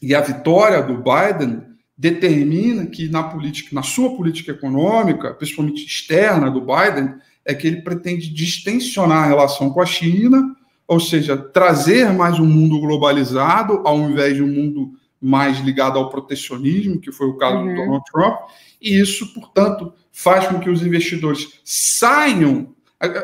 e 0.01 0.15
a 0.15 0.21
vitória 0.21 0.81
do 0.81 0.97
Biden 0.97 1.63
determina 1.97 2.87
que 2.87 3.07
na 3.09 3.23
política, 3.23 3.69
na 3.73 3.83
sua 3.83 4.15
política 4.15 4.51
econômica, 4.51 5.33
principalmente 5.33 5.85
externa 5.85 6.49
do 6.49 6.61
Biden, 6.61 7.15
é 7.45 7.53
que 7.53 7.67
ele 7.67 7.81
pretende 7.81 8.29
distensionar 8.29 9.23
a 9.23 9.27
relação 9.27 9.69
com 9.69 9.81
a 9.81 9.85
China, 9.85 10.55
ou 10.91 10.99
seja, 10.99 11.37
trazer 11.37 12.11
mais 12.11 12.37
um 12.37 12.45
mundo 12.45 12.77
globalizado 12.81 13.81
ao 13.85 13.97
invés 13.97 14.35
de 14.35 14.43
um 14.43 14.47
mundo 14.47 14.91
mais 15.21 15.57
ligado 15.61 15.97
ao 15.97 16.09
protecionismo, 16.09 16.99
que 16.99 17.13
foi 17.13 17.27
o 17.27 17.37
caso 17.37 17.59
uhum. 17.59 17.67
do 17.67 17.75
Donald 17.75 18.03
Trump, 18.11 18.35
e 18.81 18.99
isso, 18.99 19.33
portanto, 19.33 19.93
faz 20.11 20.47
com 20.47 20.59
que 20.59 20.69
os 20.69 20.85
investidores 20.85 21.61
saiam. 21.63 22.75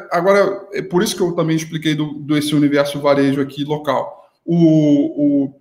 Agora, 0.09 0.65
é 0.71 0.81
por 0.81 1.03
isso 1.03 1.13
que 1.13 1.21
eu 1.21 1.33
também 1.33 1.57
expliquei 1.57 1.93
do, 1.93 2.13
do 2.13 2.37
esse 2.37 2.55
universo 2.55 3.01
varejo 3.01 3.41
aqui 3.41 3.65
local. 3.65 4.31
O, 4.45 5.51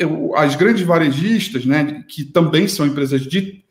o, 0.00 0.34
as 0.36 0.56
grandes 0.56 0.82
varejistas, 0.82 1.66
né, 1.66 2.06
que 2.08 2.24
também 2.24 2.66
são 2.66 2.86
empresas 2.86 3.20
de 3.20 3.62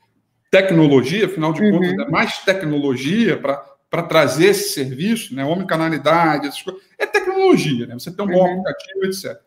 tecnologia, 0.52 1.26
afinal 1.26 1.52
de 1.52 1.64
uhum. 1.64 1.72
contas, 1.72 2.06
é 2.06 2.12
mais 2.12 2.38
tecnologia 2.38 3.36
para 3.36 3.66
trazer 4.02 4.48
esse 4.48 4.70
serviço, 4.70 5.36
né, 5.36 5.46
homem-canalidade, 5.46 6.48
essas 6.48 6.64
coisas, 6.64 6.82
é 6.98 7.06
tecnologia, 7.06 7.86
né? 7.86 7.94
Você 7.94 8.10
tem 8.10 8.26
um 8.26 8.28
bom 8.28 8.44
uhum. 8.44 8.62
aplicativo, 8.62 9.06
etc. 9.06 9.40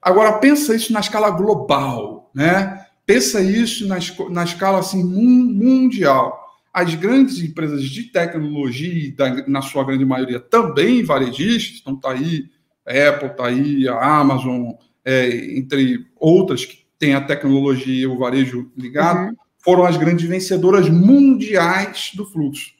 Agora, 0.00 0.38
pensa 0.38 0.74
isso 0.74 0.92
na 0.94 1.00
escala 1.00 1.30
global, 1.30 2.30
né? 2.34 2.86
Pensa 3.04 3.40
isso 3.40 3.86
na, 3.86 3.98
na 4.30 4.44
escala 4.44 4.78
assim, 4.78 5.04
mundial. 5.04 6.42
As 6.72 6.94
grandes 6.94 7.38
empresas 7.40 7.84
de 7.84 8.04
tecnologia, 8.04 9.14
na 9.46 9.60
sua 9.62 9.84
grande 9.84 10.04
maioria, 10.04 10.40
também 10.40 11.02
varejistas, 11.02 11.80
então 11.80 11.94
está 11.94 12.12
aí 12.12 12.48
a 12.86 13.08
Apple, 13.08 13.28
está 13.28 13.46
aí 13.46 13.88
a 13.88 14.18
Amazon, 14.20 14.72
é, 15.04 15.56
entre 15.56 16.06
outras 16.16 16.64
que 16.64 16.86
têm 16.98 17.14
a 17.14 17.20
tecnologia 17.20 18.02
e 18.02 18.06
o 18.06 18.18
varejo 18.18 18.70
ligado, 18.76 19.28
uhum. 19.28 19.36
foram 19.58 19.84
as 19.84 19.96
grandes 19.96 20.26
vencedoras 20.26 20.88
mundiais 20.88 22.12
do 22.14 22.24
fluxo. 22.24 22.75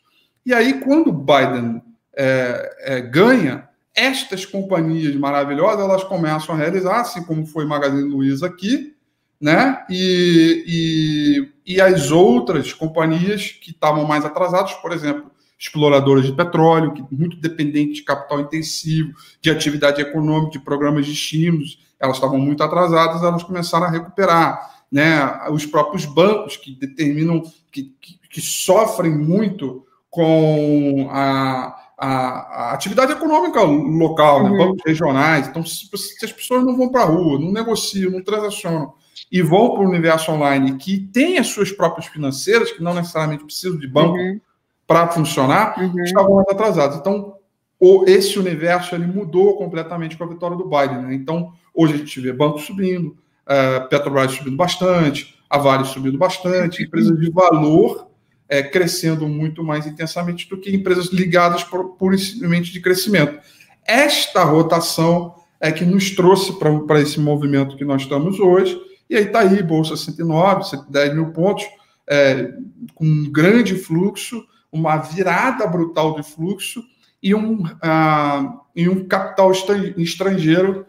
E 0.46 0.54
aí, 0.54 0.80
quando 0.80 1.12
Biden 1.12 1.82
é, 2.16 2.76
é, 2.82 3.00
ganha, 3.00 3.68
estas 3.92 4.46
companhias 4.46 5.12
maravilhosas 5.16 5.84
elas 5.84 6.04
começam 6.04 6.54
a 6.54 6.58
realizar, 6.58 7.00
assim 7.00 7.24
como 7.24 7.44
foi 7.44 7.66
Magazine 7.66 8.08
Luiza 8.08 8.46
aqui, 8.46 8.94
né? 9.40 9.84
E, 9.90 11.50
e, 11.66 11.74
e 11.74 11.80
as 11.80 12.12
outras 12.12 12.72
companhias 12.72 13.50
que 13.50 13.72
estavam 13.72 14.06
mais 14.06 14.24
atrasadas, 14.24 14.72
por 14.74 14.92
exemplo, 14.92 15.32
exploradoras 15.58 16.24
de 16.24 16.32
petróleo, 16.32 16.94
que 16.94 17.04
muito 17.10 17.38
dependentes 17.38 17.96
de 17.96 18.04
capital 18.04 18.38
intensivo, 18.38 19.14
de 19.40 19.50
atividade 19.50 20.00
econômica, 20.00 20.52
de 20.52 20.60
programas 20.60 21.06
de 21.06 21.12
estímulos, 21.12 21.84
elas 21.98 22.18
estavam 22.18 22.38
muito 22.38 22.62
atrasadas, 22.62 23.20
elas 23.20 23.42
começaram 23.42 23.86
a 23.86 23.90
recuperar. 23.90 24.84
Né? 24.92 25.18
Os 25.50 25.66
próprios 25.66 26.04
bancos 26.04 26.56
que 26.56 26.70
determinam, 26.72 27.42
que, 27.72 27.94
que, 28.00 28.20
que 28.30 28.40
sofrem 28.40 29.10
muito 29.10 29.85
com 30.16 31.08
a, 31.10 31.76
a, 31.98 32.08
a 32.08 32.72
atividade 32.72 33.12
econômica 33.12 33.60
local, 33.60 34.44
né? 34.44 34.50
uhum. 34.50 34.56
bancos 34.56 34.82
regionais. 34.86 35.46
Então, 35.46 35.62
se, 35.62 35.86
se 35.94 36.24
as 36.24 36.32
pessoas 36.32 36.64
não 36.64 36.74
vão 36.74 36.88
para 36.88 37.02
a 37.02 37.04
rua, 37.04 37.38
não 37.38 37.52
negociam, 37.52 38.10
não 38.10 38.22
transacionam, 38.22 38.94
e 39.30 39.42
vão 39.42 39.74
para 39.74 39.82
o 39.82 39.86
universo 39.86 40.32
online 40.32 40.78
que 40.78 40.98
tem 40.98 41.36
as 41.36 41.48
suas 41.48 41.70
próprias 41.70 42.06
financeiras, 42.06 42.72
que 42.72 42.82
não 42.82 42.94
necessariamente 42.94 43.44
precisam 43.44 43.78
de 43.78 43.86
banco 43.86 44.16
uhum. 44.16 44.40
para 44.86 45.06
funcionar, 45.08 45.78
uhum. 45.78 46.02
estavam 46.02 46.36
mais 46.36 46.48
atrasados. 46.48 46.96
Então, 46.96 47.34
o, 47.78 48.06
esse 48.06 48.38
universo 48.38 48.94
ele 48.94 49.06
mudou 49.06 49.58
completamente 49.58 50.16
com 50.16 50.24
a 50.24 50.28
vitória 50.28 50.56
do 50.56 50.64
Biden. 50.64 51.02
Né? 51.02 51.14
Então, 51.14 51.52
hoje 51.74 51.92
a 51.92 51.96
gente 51.98 52.18
vê 52.22 52.32
bancos 52.32 52.64
subindo, 52.64 53.08
uh, 53.08 53.86
Petrobras 53.90 54.32
subindo 54.32 54.56
bastante, 54.56 55.36
a 55.50 55.58
Vale 55.58 55.84
subindo 55.84 56.16
bastante, 56.16 56.82
empresas 56.82 57.20
de 57.20 57.30
valor 57.30 58.15
é, 58.48 58.62
crescendo 58.62 59.28
muito 59.28 59.62
mais 59.62 59.86
intensamente 59.86 60.48
do 60.48 60.58
que 60.58 60.74
empresas 60.74 61.06
ligadas 61.06 61.64
por, 61.64 62.18
simplesmente 62.18 62.72
de 62.72 62.80
crescimento. 62.80 63.38
Esta 63.84 64.44
rotação 64.44 65.34
é 65.60 65.72
que 65.72 65.84
nos 65.84 66.10
trouxe 66.10 66.52
para 66.86 67.00
esse 67.00 67.18
movimento 67.18 67.76
que 67.76 67.84
nós 67.84 68.02
estamos 68.02 68.38
hoje, 68.38 68.78
e 69.08 69.16
aí 69.16 69.24
está 69.24 69.40
aí, 69.40 69.62
Bolsa 69.62 69.96
109, 69.96 70.64
110 70.64 71.14
mil 71.14 71.32
pontos, 71.32 71.64
é, 72.08 72.52
com 72.94 73.04
um 73.04 73.30
grande 73.30 73.74
fluxo, 73.76 74.44
uma 74.70 74.96
virada 74.96 75.66
brutal 75.66 76.14
de 76.14 76.22
fluxo, 76.22 76.82
e 77.22 77.34
um, 77.34 77.62
uh, 77.62 78.60
e 78.74 78.88
um 78.88 79.06
capital 79.06 79.50
estrangeiro 79.50 80.86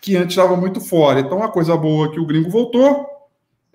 que 0.00 0.16
antes 0.16 0.36
estava 0.36 0.56
muito 0.56 0.80
fora. 0.80 1.20
Então, 1.20 1.42
a 1.42 1.50
coisa 1.50 1.76
boa 1.76 2.08
é 2.08 2.10
que 2.10 2.20
o 2.20 2.26
gringo 2.26 2.50
voltou, 2.50 3.06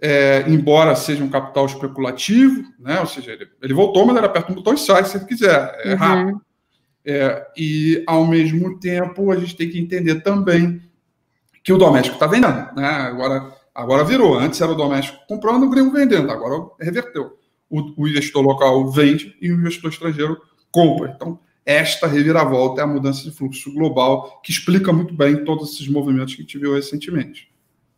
é, 0.06 0.44
embora 0.50 0.98
seja 0.98 1.24
um 1.24 1.30
capital 1.30 1.66
especulativo, 1.66 2.62
né? 2.78 3.00
ou 3.00 3.08
seja, 3.08 3.32
ele, 3.32 3.48
ele, 3.62 3.74
voltou, 3.74 4.06
mas 4.06 4.18
ele 4.18 4.26
aperta 4.26 4.52
um 4.52 4.56
botão 4.56 4.74
e 4.74 4.78
sai 4.78 5.06
se 5.06 5.16
ele 5.16 5.24
quiser, 5.24 5.80
é 5.82 5.92
uhum. 5.92 5.98
rápido. 5.98 6.42
É, 7.06 7.48
e, 7.56 8.04
ao 8.06 8.28
mesmo 8.28 8.78
tempo, 8.82 9.32
a 9.32 9.38
gente 9.38 9.56
tem 9.56 9.70
que 9.70 9.80
entender 9.80 10.22
também 10.22 10.82
que 11.64 11.72
o 11.72 11.78
doméstico 11.78 12.18
está 12.18 12.28
vendendo. 12.28 12.76
Né? 12.76 12.86
Agora, 12.86 13.54
agora 13.74 14.04
virou. 14.04 14.38
Antes 14.38 14.60
era 14.60 14.74
o 14.74 14.76
doméstico 14.76 15.20
comprando, 15.26 15.64
o 15.64 15.70
gringo 15.70 15.92
vendendo. 15.92 16.30
Agora 16.30 16.70
reverteu. 16.82 17.38
O, 17.70 18.04
o 18.04 18.08
investidor 18.08 18.42
local 18.42 18.92
vende 18.92 19.34
e 19.42 19.50
o 19.52 19.56
investidor 19.56 19.90
estrangeiro 19.90 20.42
compra. 20.70 21.14
Então, 21.16 21.40
esta 21.66 22.08
reviravolta 22.08 22.82
é 22.82 22.84
a 22.84 22.88
mudança 22.88 23.24
de 23.24 23.32
fluxo 23.32 23.74
global 23.74 24.42
que 24.42 24.52
explica 24.52 24.92
muito 24.92 25.14
bem 25.14 25.46
todos 25.46 25.74
esses 25.74 25.88
movimentos 25.88 26.36
que 26.36 26.42
a 26.42 26.44
gente 26.44 26.58
viu 26.58 26.74
recentemente. 26.74 27.53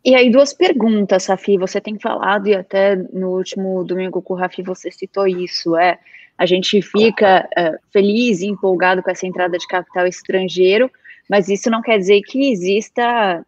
E 0.06 0.14
aí, 0.14 0.30
duas 0.30 0.52
perguntas, 0.52 1.24
Safi. 1.24 1.58
Você 1.58 1.80
tem 1.80 1.98
falado, 1.98 2.46
e 2.46 2.54
até 2.54 2.94
no 2.94 3.30
último 3.30 3.82
domingo 3.82 4.22
com 4.22 4.34
o 4.34 4.36
Rafi 4.36 4.62
você 4.62 4.88
citou 4.88 5.26
isso, 5.26 5.76
é 5.76 5.98
a 6.38 6.46
gente 6.46 6.80
fica 6.80 7.48
é, 7.56 7.76
feliz 7.92 8.40
e 8.40 8.46
empolgado 8.46 9.02
com 9.02 9.10
essa 9.10 9.26
entrada 9.26 9.58
de 9.58 9.66
capital 9.66 10.06
estrangeiro, 10.06 10.88
mas 11.28 11.48
isso 11.48 11.68
não 11.68 11.82
quer 11.82 11.98
dizer 11.98 12.20
que 12.22 12.52
exista 12.52 13.44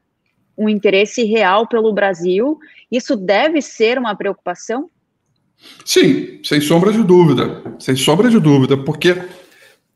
um 0.56 0.68
interesse 0.68 1.22
real 1.22 1.64
pelo 1.68 1.92
Brasil. 1.92 2.58
Isso 2.90 3.14
deve 3.14 3.62
ser 3.62 3.96
uma 3.96 4.16
preocupação? 4.16 4.90
Sim, 5.84 6.40
sem 6.42 6.60
sombra 6.60 6.90
de 6.90 7.04
dúvida. 7.04 7.76
Sem 7.78 7.94
sombra 7.94 8.28
de 8.28 8.40
dúvida, 8.40 8.76
porque 8.76 9.14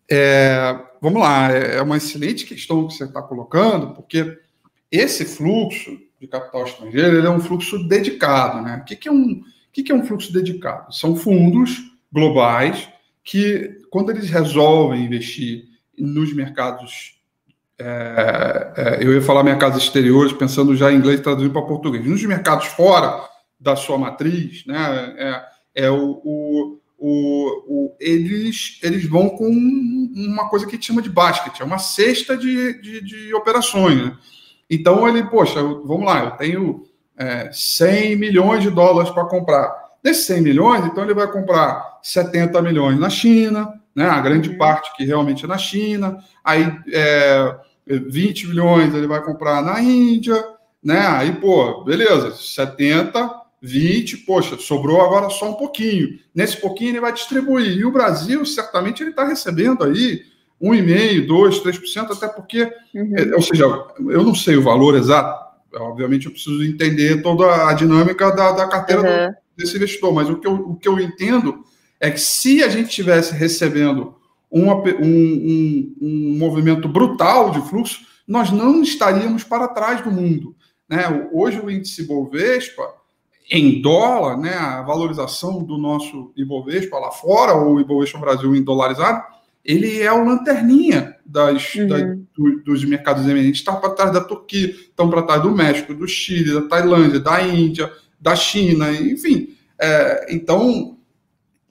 é, 0.09 0.78
vamos 1.00 1.21
lá, 1.21 1.50
é 1.50 1.83
uma 1.83 1.97
excelente 1.97 2.47
questão 2.47 2.87
que 2.87 2.95
você 2.95 3.02
está 3.02 3.21
colocando, 3.21 3.95
porque 3.95 4.38
esse 4.92 5.25
fluxo 5.25 5.99
de 6.23 6.29
capital 6.29 6.64
estrangeiro 6.64 7.19
ele 7.19 7.26
é 7.26 7.31
um 7.31 7.41
fluxo 7.41 7.83
dedicado. 7.88 8.62
Né? 8.62 8.79
O 8.81 8.85
que, 8.85 8.95
que, 8.95 9.09
é, 9.09 9.12
um, 9.12 9.33
o 9.33 9.45
que, 9.73 9.83
que 9.83 9.91
é 9.91 9.95
um 9.95 10.05
fluxo 10.05 10.33
dedicado? 10.33 10.95
São 10.95 11.17
fundos 11.17 11.83
globais 12.12 12.88
que, 13.25 13.81
quando 13.91 14.11
eles 14.11 14.31
resolvem 14.31 15.05
investir 15.05 15.64
nos 15.99 16.33
mercados, 16.33 17.21
é, 17.76 18.73
é, 18.76 19.05
eu 19.05 19.12
ia 19.12 19.21
falar 19.21 19.43
mercados 19.43 19.83
exteriores, 19.83 20.33
pensando 20.33 20.76
já 20.76 20.93
em 20.93 20.97
inglês 20.97 21.21
traduzindo 21.21 21.52
para 21.52 21.62
português, 21.62 22.07
nos 22.07 22.23
mercados 22.23 22.67
fora 22.67 23.29
da 23.59 23.75
sua 23.75 23.99
matriz, 23.99 24.64
né, 24.64 25.14
é, 25.75 25.85
é 25.87 25.91
o, 25.91 26.21
o, 26.25 26.79
o, 26.99 27.97
eles, 27.99 28.79
eles 28.81 29.07
vão 29.07 29.29
com 29.31 29.49
uma 29.49 30.49
coisa 30.49 30.67
que 30.67 30.73
a 30.73 30.75
gente 30.76 30.87
chama 30.87 31.02
de 31.02 31.11
basket, 31.11 31.61
é 31.61 31.64
uma 31.64 31.79
cesta 31.79 32.37
de, 32.37 32.81
de, 32.81 33.00
de 33.02 33.35
operações. 33.35 34.07
Né? 34.07 34.17
Então 34.71 35.09
ele, 35.09 35.25
poxa, 35.25 35.62
vamos 35.62 36.04
lá, 36.04 36.25
eu 36.25 36.31
tenho 36.33 36.85
é, 37.16 37.50
100 37.52 38.16
milhões 38.16 38.62
de 38.62 38.71
dólares 38.71 39.11
para 39.11 39.25
comprar. 39.25 39.73
Desses 40.02 40.26
100 40.26 40.40
milhões, 40.40 40.85
então 40.85 41.04
ele 41.04 41.14
vai 41.14 41.31
comprar 41.31 41.99
70 42.02 42.61
milhões 42.62 42.99
na 42.99 43.09
China, 43.09 43.73
né, 43.95 44.09
a 44.09 44.21
grande 44.21 44.50
uhum. 44.50 44.59
parte 44.59 44.95
que 44.97 45.04
realmente 45.04 45.45
é 45.45 45.49
na 45.49 45.59
China, 45.59 46.19
aí 46.42 46.73
é, 46.92 47.57
20 47.87 48.49
milhões 48.49 48.95
ele 48.95 49.07
vai 49.07 49.23
comprar 49.23 49.62
na 49.62 49.81
Índia, 49.81 50.42
né? 50.83 51.07
Aí, 51.07 51.33
pô, 51.33 51.85
beleza, 51.85 52.33
70 52.33 53.42
20, 53.62 54.19
poxa, 54.19 54.59
sobrou 54.59 55.00
agora 55.00 55.31
só 55.31 55.50
um 55.50 55.54
pouquinho. 55.54 56.19
Nesse 56.35 56.61
pouquinho 56.61 56.90
ele 56.90 57.00
vai 57.00 57.12
distribuir. 57.12 57.78
E 57.78 57.85
o 57.85 57.92
Brasil, 57.92 58.45
certamente, 58.45 59.02
ele 59.02 59.11
está 59.11 59.25
recebendo 59.25 59.85
aí 59.85 60.23
1,5%, 60.62 61.26
2%, 61.26 61.62
3%, 61.62 62.12
até 62.12 62.28
porque, 62.28 62.73
uhum. 62.95 63.12
é, 63.16 63.35
ou 63.35 63.42
seja, 63.42 63.64
eu 63.64 64.23
não 64.23 64.35
sei 64.35 64.57
o 64.57 64.62
valor 64.62 64.95
exato, 64.95 65.42
obviamente 65.75 66.26
eu 66.26 66.33
preciso 66.33 66.62
entender 66.62 67.21
toda 67.23 67.69
a 67.69 67.73
dinâmica 67.73 68.31
da, 68.31 68.52
da 68.52 68.69
carteira 68.69 69.02
uhum. 69.02 69.33
do, 69.33 69.37
desse 69.57 69.76
investidor, 69.76 70.14
mas 70.14 70.31
o 70.31 70.37
que, 70.37 70.47
eu, 70.47 70.54
o 70.54 70.76
que 70.76 70.88
eu 70.88 71.00
entendo 71.00 71.64
é 71.99 72.11
que 72.11 72.21
se 72.21 72.62
a 72.62 72.69
gente 72.69 72.88
estivesse 72.88 73.35
recebendo 73.35 74.14
uma, 74.50 74.75
um, 74.75 74.85
um, 75.02 75.97
um 76.00 76.38
movimento 76.38 76.88
brutal 76.88 77.50
de 77.50 77.61
fluxo, 77.62 78.00
nós 78.26 78.50
não 78.50 78.83
estaríamos 78.83 79.42
para 79.42 79.69
trás 79.69 80.02
do 80.02 80.11
mundo. 80.11 80.54
Né? 80.88 81.28
Hoje 81.33 81.59
o 81.59 81.71
índice 81.71 82.07
Bovespa, 82.07 82.83
em 83.50 83.83
dólar, 83.83 84.38
né, 84.38 84.54
a 84.54 84.83
valorização 84.83 85.62
do 85.62 85.76
nosso 85.76 86.33
Ibovespa 86.37 86.99
lá 86.99 87.11
fora, 87.11 87.54
ou 87.54 87.81
Ibovespa 87.81 88.19
Brasil 88.19 88.54
em 88.54 88.62
dolarizado, 88.62 89.23
ele 89.64 90.00
é 90.00 90.12
o 90.12 90.25
lanterninha 90.25 91.16
das, 91.25 91.75
uhum. 91.75 92.26
do, 92.37 92.62
dos 92.64 92.85
mercados 92.85 93.26
emergentes. 93.28 93.61
Está 93.61 93.76
para 93.76 93.90
trás 93.90 94.12
da 94.12 94.21
Turquia, 94.21 94.69
estão 94.69 95.09
para 95.09 95.23
trás 95.23 95.42
do 95.42 95.50
México, 95.50 95.95
do 95.95 96.07
Chile, 96.09 96.54
da 96.54 96.62
Tailândia, 96.62 97.21
da 97.21 97.40
Índia, 97.42 97.90
da 98.21 98.35
China, 98.35 98.90
enfim. 98.92 99.57
É, 99.81 100.35
então, 100.35 100.99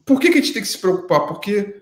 por 0.05 0.19
que, 0.19 0.29
que 0.31 0.37
a 0.37 0.41
gente 0.41 0.53
tem 0.53 0.61
que 0.61 0.67
se 0.67 0.77
preocupar? 0.77 1.27
Porque 1.27 1.81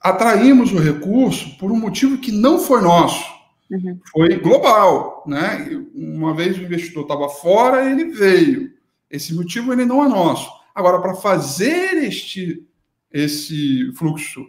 atraímos 0.00 0.72
o 0.72 0.78
recurso 0.78 1.56
por 1.56 1.70
um 1.70 1.78
motivo 1.78 2.18
que 2.18 2.32
não 2.32 2.58
foi 2.58 2.82
nosso. 2.82 3.24
Uhum. 3.70 3.98
Foi 4.12 4.36
global, 4.36 5.24
né? 5.26 5.84
Uma 5.94 6.34
vez 6.34 6.58
o 6.58 6.62
investidor 6.62 7.04
estava 7.04 7.28
fora, 7.28 7.90
ele 7.90 8.06
veio. 8.06 8.72
Esse 9.10 9.32
motivo 9.34 9.72
ele 9.72 9.84
não 9.84 10.04
é 10.04 10.08
nosso. 10.08 10.50
Agora, 10.74 11.00
para 11.00 11.14
fazer 11.14 11.94
este 12.02 12.66
esse 13.10 13.92
fluxo 13.94 14.44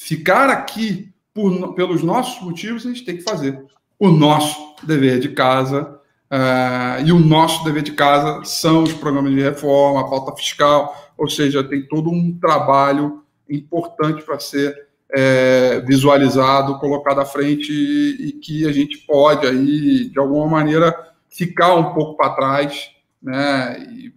ficar 0.00 0.48
aqui 0.48 1.12
por, 1.34 1.74
pelos 1.74 2.02
nossos 2.02 2.42
motivos, 2.42 2.86
a 2.86 2.88
gente 2.88 3.04
tem 3.04 3.18
que 3.18 3.22
fazer 3.22 3.62
o 3.98 4.08
nosso 4.08 4.74
dever 4.82 5.20
de 5.20 5.28
casa. 5.28 6.00
Uh, 6.32 7.04
e 7.04 7.12
o 7.12 7.18
nosso 7.18 7.62
dever 7.64 7.82
de 7.82 7.92
casa 7.92 8.42
são 8.44 8.84
os 8.84 8.94
programas 8.94 9.32
de 9.32 9.42
reforma, 9.42 10.00
a 10.00 10.08
pauta 10.08 10.34
fiscal, 10.34 11.12
ou 11.18 11.28
seja, 11.28 11.62
tem 11.62 11.86
todo 11.86 12.08
um 12.08 12.38
trabalho 12.40 13.24
importante 13.48 14.22
para 14.22 14.38
ser 14.38 14.74
é, 15.12 15.80
visualizado, 15.80 16.78
colocado 16.78 17.20
à 17.20 17.26
frente 17.26 17.72
e, 17.72 18.28
e, 18.28 18.32
que 18.32 18.66
a 18.66 18.72
gente 18.72 18.98
pode 18.98 19.44
aí, 19.44 20.08
de 20.08 20.18
alguma 20.20 20.46
maneira, 20.46 20.96
ficar 21.28 21.74
um 21.74 21.92
pouco 21.92 22.16
para 22.16 22.30
trás, 22.30 22.92
né? 23.20 23.76
E, 23.90 24.14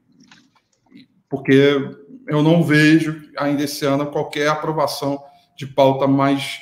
porque 1.28 1.98
eu 2.28 2.44
não 2.44 2.64
vejo 2.64 3.24
ainda 3.36 3.64
esse 3.64 3.84
ano 3.86 4.06
qualquer 4.06 4.48
aprovação 4.48 5.20
de 5.56 5.68
pauta 5.68 6.08
mais 6.08 6.62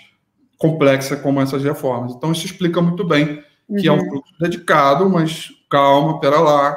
complexa 0.57 1.15
como 1.17 1.41
essas 1.41 1.63
reformas. 1.63 2.13
Então, 2.13 2.31
isso 2.31 2.45
explica 2.45 2.81
muito 2.81 3.03
bem 3.03 3.43
que 3.79 3.89
uhum. 3.89 3.95
é 3.95 3.97
um 3.97 4.03
uhum. 4.03 4.09
fluxo 4.09 4.33
dedicado, 4.39 5.09
mas 5.09 5.49
calma, 5.69 6.19
pera 6.19 6.39
lá, 6.39 6.73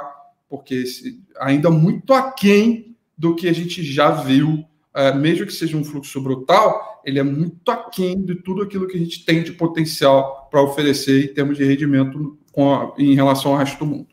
porque 0.49 0.75
esse, 0.75 1.21
ainda 1.38 1.71
muito 1.71 2.14
aquém 2.14 2.97
do 3.16 3.35
que 3.35 3.49
a 3.49 3.52
gente 3.52 3.83
já 3.83 4.11
viu 4.11 4.64
é, 4.94 5.12
mesmo 5.12 5.44
que 5.44 5.52
seja 5.52 5.76
um 5.76 5.83
fluxo 5.83 6.21
brutal, 6.21 7.02
ele 7.04 7.18
é 7.18 7.23
muito 7.23 7.68
aquém 7.71 8.25
de 8.25 8.37
tudo 8.37 8.62
aquilo 8.62 8.87
que 8.87 8.97
a 8.97 9.00
gente 9.00 9.25
tem 9.25 9.42
de 9.42 9.52
potencial 9.52 10.49
para 10.49 10.62
oferecer 10.62 11.25
em 11.25 11.35
termos 11.35 11.56
de 11.56 11.64
rendimento 11.64 12.38
a, 12.56 12.92
em 12.97 13.14
relação 13.14 13.52
ao 13.52 13.59
resto 13.59 13.80
do 13.80 13.87
mundo. 13.87 14.06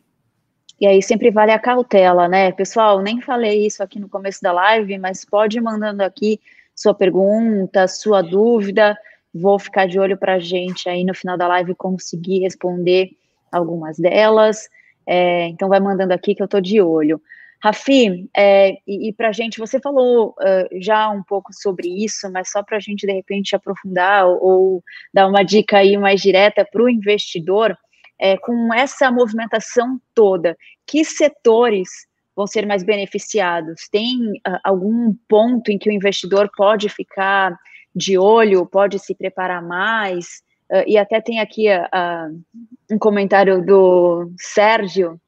E 0.80 0.88
aí 0.88 1.04
sempre 1.04 1.30
vale 1.30 1.52
a 1.52 1.60
cautela, 1.60 2.28
né? 2.28 2.52
Pessoal, 2.52 3.00
nem 3.00 3.22
falei 3.22 3.68
isso 3.68 3.84
aqui 3.84 4.00
no 4.00 4.10
começo 4.10 4.42
da 4.42 4.52
live, 4.52 4.98
mas 4.98 5.24
pode 5.24 5.60
ir 5.60 5.62
mandando 5.62 6.02
aqui 6.02 6.40
sua 6.82 6.94
pergunta, 6.94 7.88
sua 7.88 8.22
dúvida. 8.22 8.98
Vou 9.34 9.60
ficar 9.60 9.88
de 9.88 10.00
olho 10.00 10.18
para 10.18 10.36
a 10.36 10.40
gente 10.40 10.90
aí 10.90 11.04
no 11.04 11.14
final 11.14 11.38
da 11.38 11.48
live 11.48 11.76
conseguir 11.76 12.40
responder 12.40 13.12
algumas 13.52 13.98
delas. 13.98 14.68
É, 15.06 15.48
então 15.48 15.70
vai 15.70 15.80
mandando 15.80 16.14
aqui 16.14 16.34
que 16.34 16.42
eu 16.42 16.46
estou 16.46 16.60
de 16.60 16.82
olho. 16.82 17.22
Rafi, 17.64 18.28
é, 18.36 18.72
e, 18.88 19.10
e 19.10 19.14
para 19.14 19.30
a 19.30 19.32
gente, 19.32 19.60
você 19.60 19.80
falou 19.80 20.30
uh, 20.30 20.82
já 20.82 21.08
um 21.10 21.22
pouco 21.22 21.54
sobre 21.54 21.88
isso, 21.88 22.32
mas 22.32 22.50
só 22.50 22.64
para 22.64 22.78
a 22.78 22.80
gente 22.80 23.06
de 23.06 23.14
repente 23.14 23.56
aprofundar 23.56 24.26
ou, 24.26 24.44
ou, 24.44 24.84
dar 25.14 25.28
uma 25.28 25.44
dica 25.44 25.78
aí 25.78 25.96
mais 25.96 26.22
direta 26.22 26.66
para 26.66 26.82
o 26.82 26.90
investidor, 26.90 27.78
é, 28.20 28.36
com 28.38 28.74
essa 28.74 29.12
movimentação 29.12 30.02
toda, 30.16 30.58
que 30.88 31.06
setores 31.06 32.08
vão 32.36 32.48
ser 32.48 32.66
mais 32.66 32.84
beneficiados? 32.84 33.88
Tem 33.92 34.18
uh, 34.48 34.60
algum 34.64 35.14
ponto 35.28 35.72
em 35.72 35.78
que 35.78 35.90
o 35.90 35.94
investidor 35.94 36.50
pode 36.56 36.90
ficar 36.90 37.56
de 37.96 38.18
olho, 38.18 38.66
pode 38.66 39.00
se 39.00 39.14
preparar 39.16 39.62
mais? 39.62 40.42
Uh, 40.72 40.84
e 40.88 40.98
até 40.98 41.20
tem 41.20 41.40
aqui 41.40 41.68
um 42.90 42.98
comentário 42.98 43.66
do 43.66 44.32
Sérgio 44.38 45.20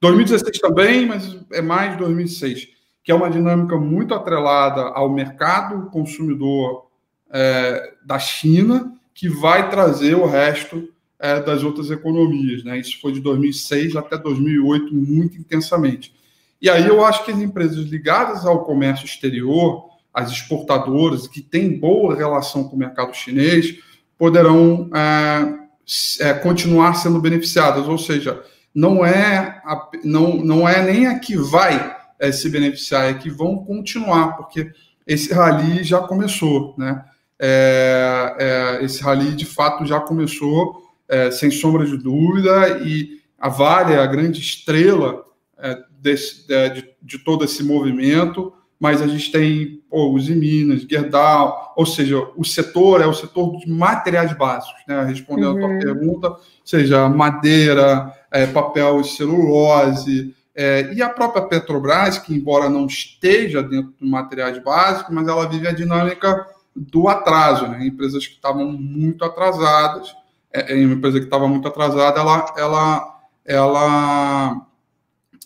2016 0.00 0.60
também, 0.60 1.04
mas 1.04 1.36
é 1.52 1.60
mais 1.60 1.96
2006, 1.96 2.68
que 3.02 3.10
é 3.10 3.14
uma 3.14 3.28
dinâmica 3.28 3.76
muito 3.76 4.14
atrelada 4.14 4.82
ao 4.82 5.12
mercado 5.12 5.90
consumidor 5.90 6.91
é, 7.32 7.94
da 8.04 8.18
China, 8.18 8.92
que 9.14 9.28
vai 9.28 9.70
trazer 9.70 10.14
o 10.14 10.26
resto 10.26 10.88
é, 11.18 11.40
das 11.40 11.62
outras 11.62 11.90
economias. 11.90 12.64
Né? 12.64 12.78
Isso 12.78 13.00
foi 13.00 13.12
de 13.12 13.20
2006 13.20 13.96
até 13.96 14.18
2008, 14.18 14.94
muito 14.94 15.38
intensamente. 15.38 16.14
E 16.60 16.68
aí 16.68 16.86
eu 16.86 17.04
acho 17.04 17.24
que 17.24 17.30
as 17.30 17.38
empresas 17.38 17.86
ligadas 17.86 18.44
ao 18.44 18.64
comércio 18.64 19.04
exterior, 19.04 19.88
as 20.12 20.30
exportadoras, 20.30 21.26
que 21.26 21.40
têm 21.40 21.78
boa 21.78 22.14
relação 22.14 22.64
com 22.64 22.76
o 22.76 22.78
mercado 22.78 23.14
chinês, 23.14 23.78
poderão 24.18 24.88
é, 24.94 26.28
é, 26.28 26.34
continuar 26.34 26.94
sendo 26.94 27.20
beneficiadas, 27.20 27.88
ou 27.88 27.98
seja, 27.98 28.40
não 28.74 29.04
é, 29.04 29.60
a, 29.64 29.88
não, 30.04 30.36
não 30.36 30.68
é 30.68 30.82
nem 30.82 31.06
a 31.06 31.18
que 31.18 31.36
vai 31.36 31.96
é, 32.18 32.30
se 32.30 32.48
beneficiar, 32.48 33.10
é 33.10 33.14
que 33.14 33.28
vão 33.28 33.64
continuar, 33.64 34.36
porque 34.36 34.70
esse 35.06 35.34
rally 35.34 35.82
já 35.82 36.00
começou, 36.00 36.74
né? 36.78 37.04
É, 37.44 38.36
é, 38.38 38.84
esse 38.84 39.02
rally 39.02 39.34
de 39.34 39.44
fato 39.44 39.84
já 39.84 39.98
começou, 39.98 40.80
é, 41.08 41.30
sem 41.32 41.50
sombra 41.50 41.84
de 41.84 41.96
dúvida, 41.96 42.78
e 42.84 43.20
a 43.36 43.48
Vale 43.48 43.94
é 43.94 43.98
a 43.98 44.06
grande 44.06 44.40
estrela 44.40 45.24
é, 45.58 45.76
desse, 46.00 46.46
de, 46.46 46.88
de 47.02 47.18
todo 47.18 47.44
esse 47.44 47.64
movimento 47.64 48.52
mas 48.82 49.00
a 49.00 49.06
gente 49.06 49.30
tem 49.30 49.80
pô, 49.88 50.12
os 50.12 50.28
Minas, 50.28 50.82
Gerdau, 50.82 51.72
ou 51.76 51.86
seja, 51.86 52.16
o 52.36 52.44
setor 52.44 53.00
é 53.00 53.06
o 53.06 53.14
setor 53.14 53.56
de 53.58 53.70
materiais 53.70 54.36
básicos, 54.36 54.82
né? 54.88 55.04
Respondendo 55.04 55.54
uhum. 55.54 55.64
a 55.64 55.68
tua 55.68 55.78
pergunta, 55.78 56.36
seja 56.64 57.08
madeira, 57.08 58.12
é, 58.28 58.44
papel 58.44 59.00
e 59.00 59.04
celulose, 59.04 60.34
é, 60.52 60.92
e 60.92 61.00
a 61.00 61.08
própria 61.08 61.42
Petrobras, 61.42 62.18
que 62.18 62.34
embora 62.34 62.68
não 62.68 62.86
esteja 62.86 63.62
dentro 63.62 63.94
de 64.00 64.04
materiais 64.04 64.58
básicos, 64.58 65.14
mas 65.14 65.28
ela 65.28 65.48
vive 65.48 65.68
a 65.68 65.72
dinâmica 65.72 66.44
do 66.74 67.08
atraso, 67.08 67.68
né? 67.68 67.86
Empresas 67.86 68.26
que 68.26 68.34
estavam 68.34 68.72
muito 68.72 69.24
atrasadas, 69.24 70.14
é, 70.52 70.72
é 70.72 70.86
uma 70.86 70.94
empresa 70.94 71.18
que 71.18 71.26
estava 71.26 71.48
muito 71.48 71.68
atrasada, 71.68 72.20
ela, 72.20 72.54
ela, 72.56 73.20
ela 73.44 74.66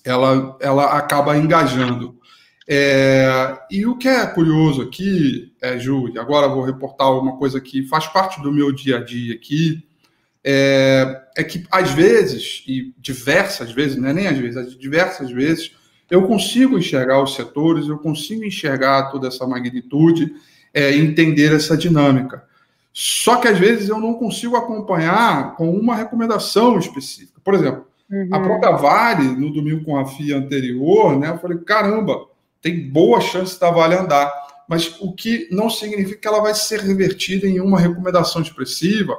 ela, 0.07 0.57
ela 0.61 0.85
acaba 0.97 1.37
engajando. 1.37 2.17
É, 2.69 3.59
e 3.71 3.87
o 3.87 3.97
que 3.97 4.09
é 4.09 4.27
curioso 4.27 4.83
aqui, 4.83 5.53
é, 5.63 5.77
e 5.77 6.19
agora 6.19 6.49
vou 6.49 6.65
reportar 6.65 7.13
uma 7.13 7.37
coisa 7.37 7.61
que 7.61 7.87
faz 7.87 8.07
parte 8.07 8.41
do 8.41 8.53
meu 8.53 8.73
dia 8.73 8.99
a 8.99 9.05
dia 9.05 9.35
aqui, 9.35 9.87
é, 10.43 11.23
é 11.37 11.45
que 11.45 11.65
às 11.71 11.91
vezes, 11.91 12.65
e 12.67 12.95
diversas 12.99 13.73
vezes, 13.73 13.97
não 13.97 14.09
é 14.09 14.13
nem 14.13 14.27
às 14.27 14.39
vezes, 14.39 14.77
diversas 14.79 15.31
vezes, 15.31 15.73
eu 16.09 16.23
consigo 16.23 16.79
enxergar 16.79 17.23
os 17.23 17.35
setores, 17.35 17.89
eu 17.89 17.99
consigo 17.99 18.45
enxergar 18.45 19.11
toda 19.11 19.29
essa 19.29 19.47
magnitude, 19.47 20.33
é, 20.77 20.95
entender 20.95 21.55
essa 21.55 21.75
dinâmica. 21.75 22.45
Só 22.93 23.37
que 23.37 23.49
às 23.49 23.59
vezes 23.59 23.89
eu 23.89 23.99
não 23.99 24.13
consigo 24.13 24.57
acompanhar 24.57 25.57
com 25.57 25.71
uma 25.71 25.97
recomendação 25.97 26.79
específica. 26.79 27.41
Por 27.43 27.55
exemplo, 27.55 27.87
uhum. 28.11 28.29
a 28.31 28.41
própria 28.41 28.73
Vale, 28.73 29.25
no 29.25 29.51
domingo 29.51 29.83
com 29.87 29.97
a 29.97 30.05
FIA 30.05 30.37
anterior, 30.37 31.19
né, 31.19 31.31
eu 31.31 31.39
falei: 31.39 31.57
caramba, 31.59 32.27
tem 32.61 32.91
boa 32.91 33.23
chance 33.23 33.59
da 33.59 33.71
Vale 33.71 33.95
andar. 33.95 34.31
Mas 34.69 35.01
o 35.01 35.15
que 35.15 35.49
não 35.51 35.71
significa 35.71 36.21
que 36.21 36.29
ela 36.29 36.41
vai 36.41 36.55
ser 36.55 36.81
revertida 36.81 37.47
em 37.47 37.59
uma 37.61 37.81
recomendação 37.81 38.43
expressiva, 38.43 39.17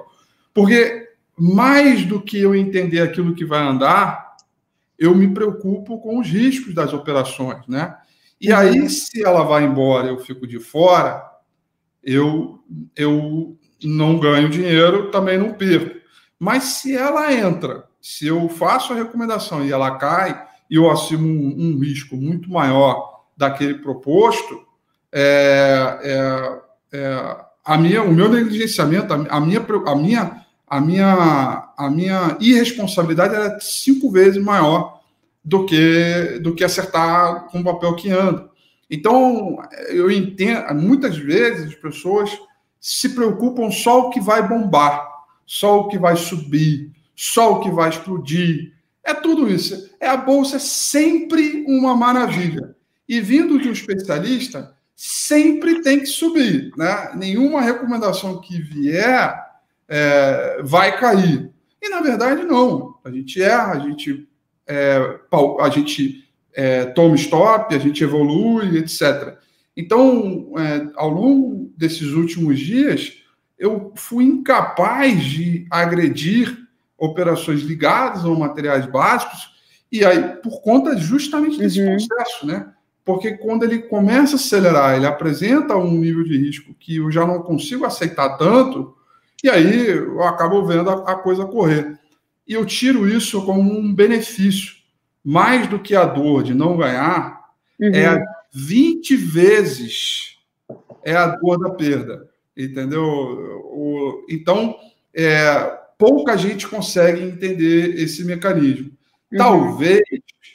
porque 0.53 1.09
mais 1.35 2.05
do 2.05 2.21
que 2.21 2.39
eu 2.39 2.53
entender 2.53 2.99
aquilo 2.99 3.33
que 3.33 3.45
vai 3.45 3.61
andar, 3.61 4.35
eu 4.99 5.15
me 5.15 5.27
preocupo 5.33 5.99
com 5.99 6.19
os 6.19 6.27
riscos 6.27 6.75
das 6.75 6.93
operações, 6.93 7.65
né? 7.67 7.95
E 8.39 8.51
aí, 8.51 8.81
uhum. 8.81 8.89
se 8.89 9.23
ela 9.23 9.43
vai 9.43 9.63
embora, 9.63 10.07
eu 10.07 10.19
fico 10.19 10.45
de 10.45 10.59
fora, 10.59 11.36
eu, 12.07 12.59
eu 12.95 13.57
não 13.83 14.17
ganho 14.17 14.47
dinheiro, 14.49 15.11
também 15.11 15.37
não 15.37 15.51
perco. 15.53 15.97
Mas 16.39 16.63
se 16.63 16.95
ela 16.95 17.33
entra, 17.33 17.83
se 18.01 18.25
eu 18.25 18.47
faço 18.47 18.93
a 18.93 18.95
recomendação 18.95 19.65
e 19.65 19.73
ela 19.73 19.97
cai, 19.97 20.47
e 20.69 20.75
eu 20.75 20.89
assumo 20.89 21.27
um, 21.27 21.55
um 21.57 21.79
risco 21.79 22.15
muito 22.15 22.49
maior 22.49 23.25
daquele 23.35 23.75
proposto, 23.75 24.65
é, 25.11 25.99
é, 26.01 26.97
é, 26.97 27.37
a 27.65 27.77
minha, 27.77 28.01
o 28.03 28.13
meu 28.13 28.29
negligenciamento, 28.29 29.13
a 29.13 29.39
minha, 29.41 29.65
a 29.85 29.95
minha, 29.95 30.45
a 30.65 30.79
minha, 30.79 31.69
a 31.77 31.89
minha 31.89 32.37
irresponsabilidade 32.39 33.35
era 33.35 33.59
cinco 33.59 34.09
vezes 34.09 34.41
maior 34.41 35.01
do 35.43 35.65
que 35.65 36.39
do 36.41 36.55
que 36.55 36.63
acertar 36.63 37.47
com 37.47 37.59
o 37.59 37.63
papel 37.63 37.95
que 37.95 38.09
anda. 38.09 38.46
Então, 38.89 39.57
eu 39.89 40.09
entendo, 40.09 40.73
muitas 40.75 41.17
vezes 41.17 41.67
as 41.67 41.75
pessoas 41.75 42.29
se 42.79 43.09
preocupam 43.09 43.69
só 43.69 44.07
o 44.07 44.09
que 44.09 44.19
vai 44.19 44.47
bombar, 44.47 45.05
só 45.45 45.81
o 45.81 45.87
que 45.89 45.97
vai 45.97 46.15
subir, 46.15 46.91
só 47.15 47.53
o 47.53 47.59
que 47.59 47.69
vai 47.69 47.89
explodir. 47.89 48.73
É 49.03 49.13
tudo 49.13 49.49
isso. 49.49 49.89
É 49.99 50.07
a 50.07 50.17
bolsa 50.17 50.59
sempre 50.59 51.65
uma 51.67 51.95
maravilha. 51.95 52.75
E 53.07 53.19
vindo 53.19 53.59
de 53.59 53.69
um 53.69 53.71
especialista, 53.71 54.75
sempre 54.95 55.81
tem 55.81 55.99
que 55.99 56.05
subir. 56.05 56.71
Né? 56.77 57.11
Nenhuma 57.15 57.61
recomendação 57.61 58.39
que 58.39 58.61
vier 58.61 59.47
é, 59.87 60.61
vai 60.63 60.97
cair. 60.99 61.51
E, 61.81 61.89
na 61.89 62.01
verdade, 62.01 62.43
não. 62.43 62.97
A 63.03 63.09
gente 63.09 63.41
erra, 63.41 63.73
a 63.73 63.79
gente, 63.79 64.27
é, 64.65 65.19
a 65.59 65.69
gente 65.69 66.26
é, 66.57 66.85
toma 66.85 67.15
stop, 67.15 67.73
a 67.73 67.77
gente 67.77 68.03
evolui, 68.03 68.77
etc. 68.79 69.37
Então, 69.75 70.53
é, 70.57 70.87
ao 70.95 71.09
longo 71.09 71.71
desses 71.77 72.13
últimos 72.13 72.59
dias, 72.59 73.13
eu 73.59 73.93
fui 73.95 74.25
incapaz 74.25 75.23
de 75.23 75.67
agredir 75.69 76.57
operações 76.97 77.61
ligadas 77.61 78.25
a 78.25 78.29
materiais 78.29 78.87
básicos, 78.87 79.55
e 79.91 80.03
aí, 80.03 80.21
por 80.41 80.61
conta 80.61 80.97
justamente 80.97 81.59
desse 81.59 81.79
uhum. 81.79 81.95
processo, 81.95 82.47
né? 82.47 82.73
porque 83.07 83.37
quando 83.37 83.63
ele 83.63 83.83
começa 83.83 84.33
a 84.33 84.35
acelerar, 84.35 84.97
ele 84.97 85.05
apresenta 85.05 85.77
um 85.77 85.91
nível 85.91 86.25
de 86.25 86.37
risco 86.37 86.75
que 86.77 86.97
eu 86.97 87.09
já 87.09 87.25
não 87.25 87.41
consigo 87.41 87.85
aceitar 87.85 88.37
tanto, 88.37 88.97
e 89.41 89.49
aí 89.49 89.87
eu 89.87 90.21
acabo 90.23 90.65
vendo 90.65 90.89
a, 90.89 91.11
a 91.11 91.15
coisa 91.15 91.45
correr. 91.45 91.97
E 92.45 92.53
eu 92.53 92.65
tiro 92.65 93.07
isso 93.07 93.45
como 93.45 93.61
um 93.79 93.93
benefício, 93.93 94.73
mais 95.29 95.67
do 95.67 95.77
que 95.77 95.93
a 95.93 96.05
dor 96.05 96.41
de 96.41 96.53
não 96.53 96.77
ganhar, 96.77 97.49
uhum. 97.77 97.93
é 97.93 98.23
20 98.53 99.13
vezes 99.17 100.37
é 101.03 101.13
a 101.13 101.27
dor 101.27 101.59
da 101.59 101.69
perda, 101.71 102.29
entendeu? 102.55 103.03
O, 103.03 104.25
então, 104.29 104.77
é, 105.13 105.77
pouca 105.97 106.37
gente 106.37 106.65
consegue 106.65 107.21
entender 107.21 108.01
esse 108.01 108.23
mecanismo. 108.23 108.89
Uhum. 109.29 109.37
Talvez 109.37 110.03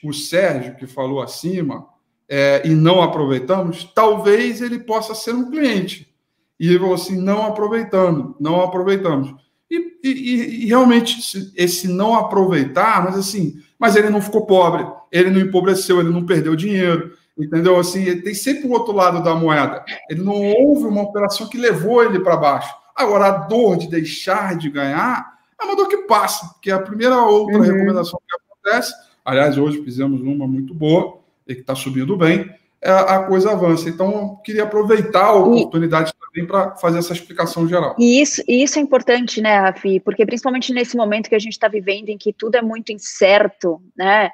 o 0.02 0.10
Sérgio, 0.10 0.74
que 0.76 0.86
falou 0.86 1.20
acima, 1.20 1.86
é, 2.26 2.62
e 2.64 2.70
não 2.70 3.02
aproveitamos, 3.02 3.84
talvez 3.94 4.62
ele 4.62 4.78
possa 4.78 5.14
ser 5.14 5.34
um 5.34 5.50
cliente. 5.50 6.10
E 6.58 6.68
ele 6.68 6.78
falou 6.78 6.94
assim: 6.94 7.20
não 7.20 7.44
aproveitando, 7.44 8.34
não 8.40 8.62
aproveitamos. 8.62 9.34
E, 9.70 9.98
e, 10.02 10.62
e, 10.62 10.66
realmente, 10.66 11.52
esse 11.56 11.88
não 11.88 12.14
aproveitar, 12.14 13.04
mas 13.04 13.18
assim, 13.18 13.60
mas 13.82 13.96
ele 13.96 14.10
não 14.10 14.22
ficou 14.22 14.46
pobre, 14.46 14.86
ele 15.10 15.28
não 15.28 15.40
empobreceu, 15.40 15.98
ele 15.98 16.08
não 16.08 16.24
perdeu 16.24 16.54
dinheiro, 16.54 17.14
entendeu? 17.36 17.76
Assim, 17.80 18.20
tem 18.20 18.32
sempre 18.32 18.68
o 18.68 18.70
outro 18.70 18.94
lado 18.94 19.20
da 19.24 19.34
moeda. 19.34 19.84
Ele 20.08 20.22
não 20.22 20.40
houve 20.40 20.84
uma 20.84 21.02
operação 21.02 21.48
que 21.48 21.58
levou 21.58 22.00
ele 22.00 22.20
para 22.20 22.36
baixo. 22.36 22.72
Agora, 22.94 23.26
a 23.26 23.30
dor 23.38 23.76
de 23.76 23.88
deixar 23.88 24.56
de 24.56 24.70
ganhar 24.70 25.36
é 25.60 25.64
uma 25.64 25.74
dor 25.74 25.88
que 25.88 25.96
passa, 25.96 26.46
porque 26.52 26.70
é 26.70 26.74
a 26.74 26.78
primeira 26.78 27.24
outra 27.24 27.56
uhum. 27.56 27.62
recomendação 27.64 28.20
que 28.24 28.36
acontece. 28.36 28.94
Aliás, 29.24 29.58
hoje 29.58 29.82
fizemos 29.82 30.20
uma 30.20 30.46
muito 30.46 30.72
boa 30.72 31.18
e 31.44 31.52
que 31.52 31.62
está 31.62 31.74
subindo 31.74 32.16
bem, 32.16 32.54
é, 32.80 32.88
a 32.88 33.24
coisa 33.24 33.50
avança. 33.50 33.88
Então, 33.88 34.40
queria 34.44 34.62
aproveitar 34.62 35.24
a 35.24 35.34
oportunidade 35.34 36.11
também 36.32 36.46
para 36.46 36.74
fazer 36.76 36.98
essa 36.98 37.12
explicação 37.12 37.68
geral. 37.68 37.94
E 37.98 38.20
isso, 38.20 38.42
isso 38.48 38.78
é 38.78 38.82
importante, 38.82 39.40
né, 39.40 39.58
Rafi? 39.58 40.00
Porque 40.00 40.24
principalmente 40.24 40.72
nesse 40.72 40.96
momento 40.96 41.28
que 41.28 41.34
a 41.34 41.38
gente 41.38 41.52
está 41.52 41.68
vivendo, 41.68 42.08
em 42.08 42.18
que 42.18 42.32
tudo 42.32 42.56
é 42.56 42.62
muito 42.62 42.90
incerto, 42.90 43.80
né? 43.96 44.30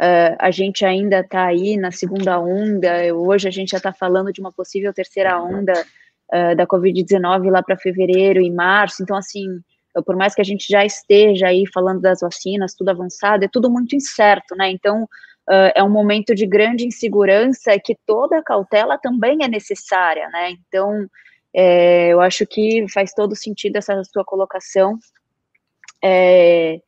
Uh, 0.00 0.34
a 0.38 0.50
gente 0.50 0.84
ainda 0.84 1.20
está 1.20 1.44
aí 1.44 1.76
na 1.76 1.92
segunda 1.92 2.40
onda, 2.40 3.14
hoje 3.14 3.46
a 3.46 3.50
gente 3.52 3.70
já 3.70 3.76
está 3.76 3.92
falando 3.92 4.32
de 4.32 4.40
uma 4.40 4.50
possível 4.50 4.92
terceira 4.92 5.40
onda 5.40 5.72
uh, 6.32 6.56
da 6.56 6.66
Covid-19 6.66 7.50
lá 7.50 7.62
para 7.62 7.76
fevereiro 7.76 8.40
e 8.40 8.50
março. 8.50 9.02
Então, 9.02 9.16
assim, 9.16 9.60
por 10.04 10.16
mais 10.16 10.34
que 10.34 10.40
a 10.40 10.44
gente 10.44 10.66
já 10.68 10.84
esteja 10.84 11.48
aí 11.48 11.64
falando 11.72 12.00
das 12.00 12.20
vacinas, 12.20 12.74
tudo 12.74 12.88
avançado, 12.88 13.44
é 13.44 13.48
tudo 13.48 13.70
muito 13.70 13.94
incerto, 13.94 14.56
né? 14.56 14.70
Então, 14.70 15.04
uh, 15.04 15.72
é 15.74 15.84
um 15.84 15.90
momento 15.90 16.34
de 16.34 16.46
grande 16.46 16.86
insegurança 16.86 17.78
que 17.78 17.94
toda 18.06 18.42
cautela 18.42 18.98
também 18.98 19.38
é 19.42 19.48
necessária, 19.48 20.28
né? 20.30 20.50
Então, 20.66 21.06
é, 21.54 22.08
eu 22.12 22.20
acho 22.20 22.46
que 22.46 22.86
faz 22.92 23.12
todo 23.12 23.36
sentido 23.36 23.76
essa 23.76 24.02
sua 24.04 24.24
colocação. 24.24 24.98
É, 26.02 26.80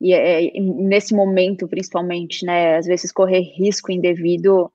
e 0.00 0.12
é, 0.14 0.50
nesse 0.60 1.14
momento, 1.14 1.68
principalmente, 1.68 2.44
né? 2.44 2.76
Às 2.76 2.86
vezes 2.86 3.12
correr 3.12 3.40
risco 3.40 3.92
indevido 3.92 4.72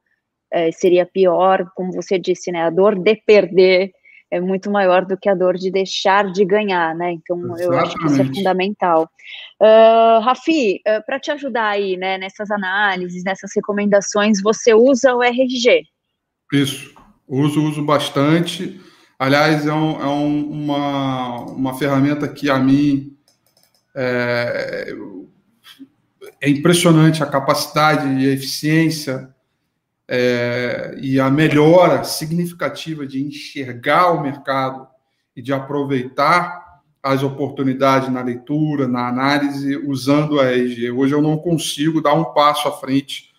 é, 0.51 0.71
seria 0.71 1.05
pior, 1.05 1.69
como 1.75 1.91
você 1.91 2.19
disse, 2.19 2.51
né? 2.51 2.63
A 2.63 2.69
dor 2.69 2.97
de 2.97 3.15
perder 3.15 3.91
é 4.31 4.39
muito 4.39 4.71
maior 4.71 5.05
do 5.05 5.17
que 5.17 5.29
a 5.29 5.35
dor 5.35 5.55
de 5.55 5.71
deixar 5.71 6.31
de 6.31 6.43
ganhar, 6.43 6.95
né? 6.95 7.11
Então, 7.11 7.37
Exatamente. 7.37 7.63
eu 7.63 7.79
acho 7.79 7.97
que 7.97 8.05
isso 8.05 8.21
é 8.21 8.25
fundamental. 8.25 9.09
Uh, 9.61 10.19
Rafi, 10.21 10.81
uh, 10.87 11.05
para 11.05 11.19
te 11.19 11.31
ajudar 11.31 11.69
aí, 11.69 11.95
né, 11.95 12.17
nessas 12.17 12.49
análises, 12.51 13.23
nessas 13.23 13.51
recomendações, 13.55 14.41
você 14.41 14.73
usa 14.73 15.15
o 15.15 15.23
RG? 15.23 15.83
Isso, 16.51 16.93
uso, 17.27 17.63
uso 17.63 17.83
bastante. 17.83 18.79
Aliás, 19.25 19.65
é, 19.65 19.73
um, 19.73 19.99
é 19.99 20.07
um, 20.07 20.51
uma, 20.51 21.39
uma 21.45 21.73
ferramenta 21.73 22.27
que 22.27 22.47
a 22.47 22.59
mim 22.59 23.17
é, 23.95 24.95
é 26.39 26.47
impressionante 26.47 27.23
a 27.23 27.25
capacidade 27.25 28.07
e 28.21 28.29
a 28.29 28.31
eficiência 28.31 29.33
é, 30.07 30.95
e 31.01 31.19
a 31.19 31.31
melhora 31.31 32.03
significativa 32.03 33.03
de 33.07 33.19
enxergar 33.25 34.11
o 34.11 34.21
mercado 34.21 34.87
e 35.35 35.41
de 35.41 35.51
aproveitar 35.51 36.83
as 37.01 37.23
oportunidades 37.23 38.09
na 38.09 38.21
leitura, 38.21 38.87
na 38.87 39.07
análise, 39.07 39.75
usando 39.75 40.39
a 40.39 40.51
RG. 40.51 40.91
Hoje 40.91 41.15
eu 41.15 41.21
não 41.23 41.35
consigo 41.35 41.99
dar 41.99 42.13
um 42.13 42.25
passo 42.25 42.67
à 42.67 42.73
frente 42.73 43.31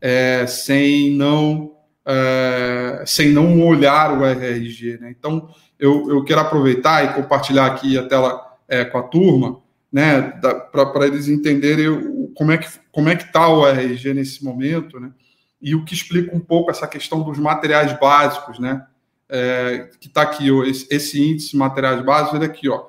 é, 0.00 0.46
sem 0.46 1.10
não 1.10 1.75
é, 2.06 3.02
sem 3.06 3.32
não 3.32 3.60
olhar 3.66 4.16
o 4.18 4.24
RG. 4.24 4.98
Né? 5.00 5.14
Então, 5.18 5.48
eu, 5.78 6.08
eu 6.08 6.24
quero 6.24 6.40
aproveitar 6.40 7.04
e 7.04 7.14
compartilhar 7.14 7.66
aqui 7.66 7.98
a 7.98 8.06
tela 8.06 8.40
é, 8.68 8.84
com 8.84 8.98
a 8.98 9.02
turma, 9.02 9.60
né, 9.92 10.20
para 10.72 11.06
eles 11.06 11.28
entenderem 11.28 12.30
como 12.34 12.52
é 12.52 12.58
que 12.58 12.68
como 12.92 13.08
é 13.08 13.16
que 13.16 13.24
está 13.24 13.48
o 13.48 13.66
RG 13.66 14.14
nesse 14.14 14.42
momento, 14.42 14.98
né? 14.98 15.10
e 15.60 15.74
o 15.74 15.84
que 15.84 15.94
explica 15.94 16.34
um 16.34 16.40
pouco 16.40 16.70
essa 16.70 16.86
questão 16.86 17.22
dos 17.22 17.38
materiais 17.38 17.98
básicos, 17.98 18.58
né? 18.58 18.86
É, 19.28 19.90
que 19.98 20.06
está 20.06 20.22
aqui, 20.22 20.50
ó, 20.50 20.62
esse, 20.62 20.86
esse, 20.90 21.20
índice 21.20 21.50
de 21.50 21.56
materiais 21.56 22.04
básicos, 22.04 22.36
ele 22.36 22.44
aqui, 22.44 22.68
ó. 22.68 22.84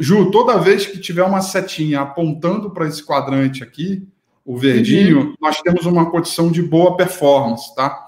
Ju, 0.00 0.30
toda 0.30 0.58
vez 0.58 0.86
que 0.86 0.98
tiver 0.98 1.22
uma 1.22 1.42
setinha 1.42 2.00
apontando 2.00 2.70
para 2.70 2.88
esse 2.88 3.04
quadrante 3.04 3.62
aqui, 3.62 4.08
o 4.44 4.56
verdinho, 4.56 5.18
uhum. 5.20 5.34
nós 5.40 5.60
temos 5.60 5.84
uma 5.84 6.10
condição 6.10 6.50
de 6.50 6.62
boa 6.62 6.96
performance, 6.96 7.74
tá? 7.74 8.03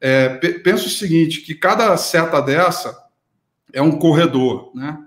É, 0.00 0.28
pensa 0.28 0.86
o 0.86 0.90
seguinte, 0.90 1.42
que 1.42 1.54
cada 1.54 1.96
seta 1.96 2.40
dessa 2.40 2.96
é 3.72 3.82
um 3.82 3.98
corredor, 3.98 4.70
né? 4.74 4.98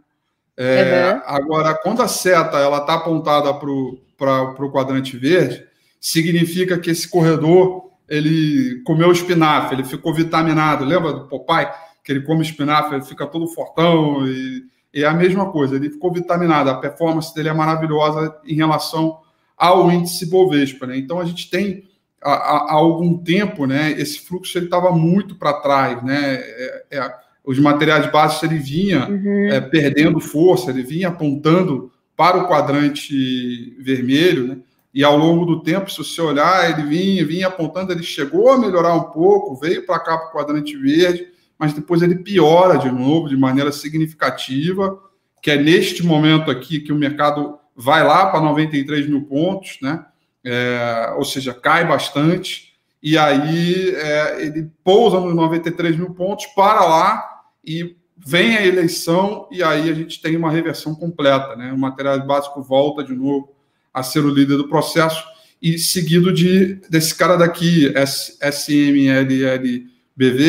É, 0.55 1.13
uhum. 1.13 1.21
Agora, 1.25 1.73
quando 1.73 2.01
a 2.01 2.07
seta 2.07 2.57
ela 2.59 2.77
está 2.77 2.93
apontada 2.93 3.51
para 3.53 3.69
o 3.71 4.71
quadrante 4.71 5.17
verde, 5.17 5.65
significa 5.99 6.77
que 6.77 6.91
esse 6.91 7.07
corredor 7.07 7.91
ele 8.07 8.81
comeu 8.83 9.11
espinafre, 9.11 9.75
ele 9.75 9.83
ficou 9.83 10.13
vitaminado. 10.13 10.85
Lembra 10.85 11.13
do 11.13 11.27
Popeye? 11.27 11.69
Que 12.03 12.11
ele 12.11 12.21
come 12.21 12.43
espinafre, 12.43 12.95
ele 12.95 13.05
fica 13.05 13.25
todo 13.25 13.47
fortão 13.47 14.27
e, 14.27 14.63
e 14.93 15.03
é 15.03 15.07
a 15.07 15.13
mesma 15.13 15.51
coisa. 15.51 15.75
Ele 15.75 15.89
ficou 15.89 16.11
vitaminado. 16.11 16.69
A 16.69 16.75
performance 16.75 17.33
dele 17.33 17.49
é 17.49 17.53
maravilhosa 17.53 18.37
em 18.45 18.53
relação 18.53 19.19
ao 19.57 19.91
índice 19.91 20.29
Bovespa. 20.29 20.85
Né? 20.85 20.97
Então, 20.97 21.19
a 21.19 21.25
gente 21.25 21.49
tem 21.49 21.89
há, 22.23 22.71
há 22.71 22.73
algum 22.73 23.17
tempo, 23.17 23.65
né, 23.65 23.91
esse 23.97 24.19
fluxo 24.19 24.57
estava 24.57 24.91
muito 24.91 25.35
para 25.35 25.53
trás. 25.53 26.01
Né? 26.03 26.35
É, 26.35 26.85
é, 26.91 27.13
os 27.43 27.59
materiais 27.59 28.09
básicos 28.11 28.49
ele 28.49 28.59
vinha 28.59 29.07
uhum. 29.07 29.49
é, 29.49 29.59
perdendo 29.59 30.19
força, 30.19 30.71
ele 30.71 30.83
vinha 30.83 31.09
apontando 31.09 31.91
para 32.15 32.37
o 32.37 32.47
quadrante 32.47 33.75
vermelho, 33.79 34.47
né? 34.47 34.57
e 34.93 35.03
ao 35.03 35.17
longo 35.17 35.45
do 35.45 35.61
tempo, 35.61 35.91
se 35.91 35.97
você 35.97 36.21
olhar, 36.21 36.69
ele 36.69 36.87
vinha, 36.87 37.25
vinha 37.25 37.47
apontando, 37.47 37.91
ele 37.91 38.03
chegou 38.03 38.51
a 38.51 38.57
melhorar 38.57 38.93
um 38.93 39.11
pouco, 39.11 39.59
veio 39.59 39.85
para 39.85 39.99
cá 39.99 40.17
para 40.17 40.29
o 40.29 40.31
quadrante 40.31 40.77
verde, 40.77 41.27
mas 41.57 41.73
depois 41.73 42.01
ele 42.01 42.15
piora 42.15 42.77
de 42.77 42.91
novo, 42.91 43.27
de 43.27 43.35
maneira 43.35 43.71
significativa, 43.71 44.99
que 45.41 45.49
é 45.49 45.57
neste 45.57 46.05
momento 46.05 46.51
aqui 46.51 46.79
que 46.79 46.93
o 46.93 46.95
mercado 46.95 47.57
vai 47.75 48.03
lá 48.03 48.27
para 48.27 48.39
93 48.39 49.07
mil 49.09 49.23
pontos, 49.23 49.77
né? 49.81 50.05
É, 50.45 51.13
ou 51.15 51.23
seja, 51.23 51.53
cai 51.53 51.87
bastante, 51.87 52.73
e 53.01 53.17
aí 53.17 53.93
é, 53.95 54.45
ele 54.45 54.69
pousa 54.83 55.19
nos 55.19 55.35
93 55.35 55.95
mil 55.97 56.11
pontos, 56.11 56.45
para 56.47 56.85
lá 56.85 57.43
e 57.65 57.95
vem 58.17 58.57
a 58.57 58.65
eleição, 58.65 59.47
e 59.51 59.61
aí 59.61 59.89
a 59.89 59.93
gente 59.93 60.21
tem 60.21 60.35
uma 60.37 60.51
reversão 60.51 60.93
completa, 60.95 61.55
né? 61.55 61.71
O 61.73 61.77
material 61.77 62.25
básico 62.25 62.61
volta 62.61 63.03
de 63.03 63.13
novo 63.13 63.53
a 63.93 64.01
ser 64.03 64.25
o 64.25 64.29
líder 64.29 64.57
do 64.57 64.67
processo, 64.67 65.23
e 65.61 65.77
seguido 65.77 66.33
de 66.33 66.75
desse 66.89 67.15
cara 67.15 67.37
daqui, 67.37 67.93
SMLLBV, 67.95 69.87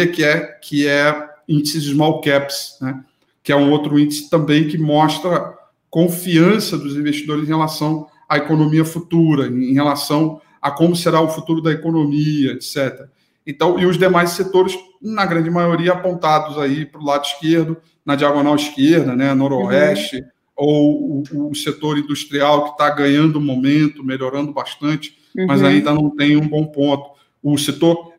que 0.09 0.25
é, 0.25 0.41
que 0.61 0.89
é 0.89 1.31
índice 1.49 1.81
de 1.81 1.91
small 1.91 2.21
caps, 2.21 2.79
né? 2.81 3.05
que 3.43 3.53
é 3.53 3.57
um 3.57 3.71
outro 3.71 3.99
índice 3.99 4.29
também 4.31 4.67
que 4.67 4.79
mostra 4.79 5.55
confiança 5.91 6.77
dos 6.77 6.97
investidores 6.97 7.45
em 7.45 7.49
relação 7.49 8.09
à 8.35 8.39
economia 8.39 8.85
futura, 8.85 9.47
em 9.47 9.73
relação 9.75 10.41
a 10.61 10.71
como 10.71 10.97
será 10.97 11.21
o 11.21 11.29
futuro 11.29 11.61
da 11.61 11.73
economia, 11.73 12.53
etc. 12.53 13.07
Então, 13.47 13.79
e 13.79 13.87
os 13.87 13.99
demais 13.99 14.31
setores, 14.31 14.77
na 15.03 15.27
grande 15.27 15.51
maioria, 15.51 15.93
apontados 15.93 16.59
aí 16.59 16.87
para 16.87 17.01
o 17.01 17.05
lado 17.05 17.25
esquerdo, 17.25 17.77
na 18.05 18.17
diagonal 18.17 18.57
esquerda, 18.57 19.15
né, 19.15 19.35
noroeste, 19.35 20.17
uhum 20.17 20.35
ou 20.57 21.23
o, 21.33 21.51
o 21.51 21.55
setor 21.55 21.99
industrial 21.99 22.65
que 22.65 22.71
está 22.71 22.91
ganhando 22.91 23.41
momento, 23.41 24.05
melhorando 24.05 24.53
bastante, 24.53 25.19
uhum. 25.37 25.47
mas 25.47 25.63
ainda 25.63 25.93
não 25.93 26.11
tem 26.11 26.37
um 26.37 26.49
bom 26.49 26.67
ponto. 26.67 27.11
O 27.43 27.59
setor 27.59 28.13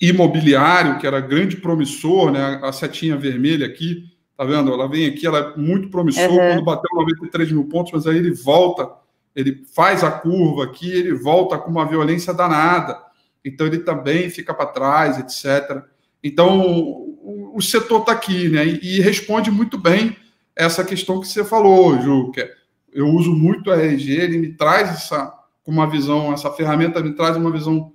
imobiliário, 0.00 0.98
que 0.98 1.06
era 1.06 1.20
grande 1.20 1.56
promissor, 1.56 2.30
né, 2.30 2.60
a 2.62 2.72
setinha 2.72 3.16
vermelha 3.16 3.66
aqui, 3.66 4.04
tá 4.36 4.44
vendo? 4.44 4.72
Ela 4.72 4.88
vem 4.88 5.06
aqui, 5.06 5.26
ela 5.26 5.38
é 5.38 5.56
muito 5.60 5.88
promissor 5.88 6.30
uhum. 6.30 6.36
quando 6.36 6.64
bateu 6.64 6.90
93 6.94 7.52
mil 7.52 7.64
pontos, 7.64 7.92
mas 7.92 8.06
aí 8.06 8.16
ele 8.16 8.32
volta, 8.32 8.88
ele 9.34 9.64
faz 9.74 10.04
a 10.04 10.10
curva 10.10 10.64
aqui, 10.64 10.90
ele 10.90 11.14
volta 11.14 11.58
com 11.58 11.70
uma 11.70 11.86
violência 11.86 12.34
danada. 12.34 12.98
Então 13.44 13.66
ele 13.66 13.78
também 13.78 14.30
fica 14.30 14.54
para 14.54 14.66
trás, 14.66 15.18
etc. 15.18 15.82
Então 16.22 16.60
o, 16.60 17.56
o 17.56 17.62
setor 17.62 18.00
está 18.00 18.12
aqui, 18.12 18.48
né? 18.48 18.66
E, 18.66 18.98
e 18.98 19.00
responde 19.00 19.50
muito 19.50 19.78
bem 19.78 20.16
essa 20.54 20.84
questão 20.84 21.20
que 21.20 21.28
você 21.28 21.44
falou, 21.44 22.00
Ju, 22.00 22.30
que 22.30 22.40
é, 22.40 22.52
eu 22.92 23.08
uso 23.08 23.32
muito 23.32 23.70
a 23.70 23.76
RG, 23.76 24.12
ele 24.12 24.38
me 24.38 24.52
traz 24.52 24.90
essa 24.90 25.38
uma 25.64 25.88
visão, 25.88 26.32
essa 26.32 26.50
ferramenta 26.50 27.00
me 27.00 27.14
traz 27.14 27.36
uma 27.36 27.50
visão 27.50 27.92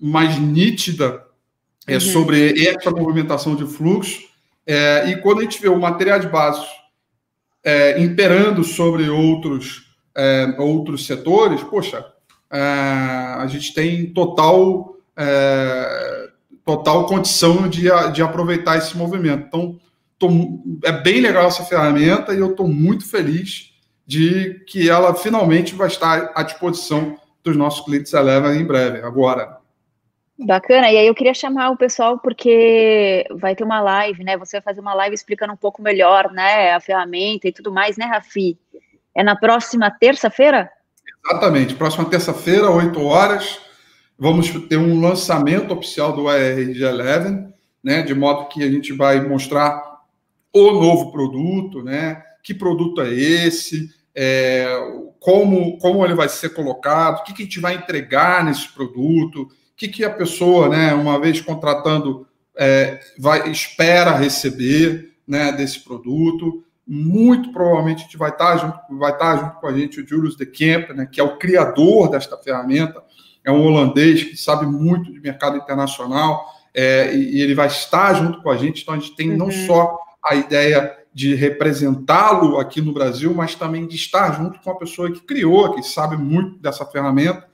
mais 0.00 0.38
nítida 0.38 1.26
é, 1.86 1.94
uhum. 1.94 2.00
sobre 2.00 2.66
essa 2.66 2.90
movimentação 2.90 3.56
de 3.56 3.66
fluxo. 3.66 4.20
É, 4.66 5.10
e 5.10 5.16
quando 5.16 5.40
a 5.40 5.42
gente 5.42 5.60
vê 5.60 5.68
o 5.68 5.78
materiais 5.78 6.24
básicos 6.24 6.68
é, 7.64 8.00
imperando 8.00 8.62
sobre 8.62 9.08
outros, 9.08 9.89
é, 10.16 10.54
outros 10.58 11.06
setores, 11.06 11.62
poxa, 11.62 12.04
é, 12.50 12.60
a 12.60 13.46
gente 13.46 13.72
tem 13.72 14.12
total, 14.12 14.96
é, 15.16 16.28
total 16.64 17.06
condição 17.06 17.68
de, 17.68 17.88
de 18.12 18.22
aproveitar 18.22 18.76
esse 18.76 18.96
movimento. 18.96 19.46
Então, 19.46 19.78
tô, 20.18 20.28
é 20.84 20.92
bem 20.92 21.20
legal 21.20 21.46
essa 21.46 21.64
ferramenta 21.64 22.34
e 22.34 22.38
eu 22.38 22.50
estou 22.50 22.68
muito 22.68 23.08
feliz 23.08 23.72
de 24.06 24.64
que 24.66 24.90
ela 24.90 25.14
finalmente 25.14 25.74
vai 25.74 25.86
estar 25.86 26.32
à 26.34 26.42
disposição 26.42 27.16
dos 27.42 27.56
nossos 27.56 27.84
clientes 27.84 28.12
Eleva 28.12 28.54
em 28.54 28.64
breve, 28.64 28.98
agora. 28.98 29.58
Bacana, 30.36 30.90
e 30.90 30.96
aí 30.96 31.06
eu 31.06 31.14
queria 31.14 31.34
chamar 31.34 31.70
o 31.70 31.76
pessoal 31.76 32.18
porque 32.18 33.26
vai 33.30 33.54
ter 33.54 33.62
uma 33.62 33.80
live, 33.80 34.24
né? 34.24 34.38
Você 34.38 34.56
vai 34.56 34.62
fazer 34.62 34.80
uma 34.80 34.94
live 34.94 35.14
explicando 35.14 35.52
um 35.52 35.56
pouco 35.56 35.82
melhor, 35.82 36.32
né, 36.32 36.72
a 36.72 36.80
ferramenta 36.80 37.46
e 37.46 37.52
tudo 37.52 37.70
mais, 37.70 37.98
né, 37.98 38.06
Rafi? 38.06 38.58
É 39.14 39.22
na 39.22 39.36
próxima 39.36 39.90
terça-feira? 39.90 40.70
Exatamente, 41.24 41.74
próxima 41.74 42.04
terça-feira, 42.06 42.70
8 42.70 43.02
horas, 43.02 43.60
vamos 44.18 44.50
ter 44.68 44.76
um 44.76 45.00
lançamento 45.00 45.72
oficial 45.72 46.12
do 46.12 46.28
ARG 46.28 46.82
Eleven, 46.82 47.52
né? 47.82 48.02
De 48.02 48.14
modo 48.14 48.48
que 48.48 48.62
a 48.62 48.70
gente 48.70 48.92
vai 48.92 49.20
mostrar 49.20 49.82
o 50.52 50.72
novo 50.72 51.12
produto, 51.12 51.82
né? 51.82 52.22
Que 52.42 52.54
produto 52.54 53.00
é 53.02 53.12
esse? 53.12 53.90
É, 54.14 54.66
como, 55.18 55.78
como 55.78 56.04
ele 56.04 56.14
vai 56.14 56.28
ser 56.28 56.50
colocado? 56.50 57.20
O 57.20 57.24
que, 57.24 57.34
que 57.34 57.42
a 57.42 57.44
gente 57.44 57.60
vai 57.60 57.74
entregar 57.74 58.44
nesse 58.44 58.68
produto? 58.68 59.42
O 59.42 59.48
que, 59.76 59.88
que 59.88 60.04
a 60.04 60.10
pessoa, 60.10 60.68
né, 60.68 60.92
uma 60.94 61.20
vez 61.20 61.40
contratando, 61.40 62.26
é, 62.56 63.00
vai 63.18 63.50
espera 63.50 64.16
receber 64.16 65.14
né, 65.26 65.52
desse 65.52 65.80
produto? 65.80 66.64
Muito 66.92 67.52
provavelmente 67.52 68.00
a 68.00 68.02
gente 68.02 68.16
vai 68.16 68.30
estar 68.30 68.56
junto, 68.56 68.98
vai 68.98 69.12
estar 69.12 69.36
junto 69.36 69.60
com 69.60 69.66
a 69.68 69.72
gente 69.72 70.00
o 70.00 70.06
Julius 70.06 70.36
de 70.36 70.44
Kemp, 70.44 70.90
né, 70.90 71.06
que 71.06 71.20
é 71.20 71.22
o 71.22 71.38
criador 71.38 72.10
desta 72.10 72.36
ferramenta, 72.36 73.00
é 73.44 73.52
um 73.52 73.64
holandês 73.64 74.24
que 74.24 74.36
sabe 74.36 74.66
muito 74.66 75.12
de 75.12 75.20
mercado 75.20 75.56
internacional, 75.56 76.44
é, 76.74 77.14
e, 77.14 77.40
ele 77.40 77.54
vai 77.54 77.68
estar 77.68 78.14
junto 78.14 78.42
com 78.42 78.50
a 78.50 78.56
gente. 78.56 78.82
Então 78.82 78.94
a 78.94 78.98
gente 78.98 79.14
tem 79.14 79.30
uhum. 79.30 79.36
não 79.36 79.52
só 79.52 80.00
a 80.24 80.34
ideia 80.34 80.96
de 81.14 81.32
representá-lo 81.36 82.58
aqui 82.58 82.80
no 82.80 82.92
Brasil, 82.92 83.32
mas 83.32 83.54
também 83.54 83.86
de 83.86 83.94
estar 83.94 84.36
junto 84.36 84.58
com 84.58 84.72
a 84.72 84.76
pessoa 84.76 85.12
que 85.12 85.20
criou, 85.20 85.72
que 85.72 85.84
sabe 85.84 86.16
muito 86.16 86.58
dessa 86.58 86.84
ferramenta. 86.84 87.46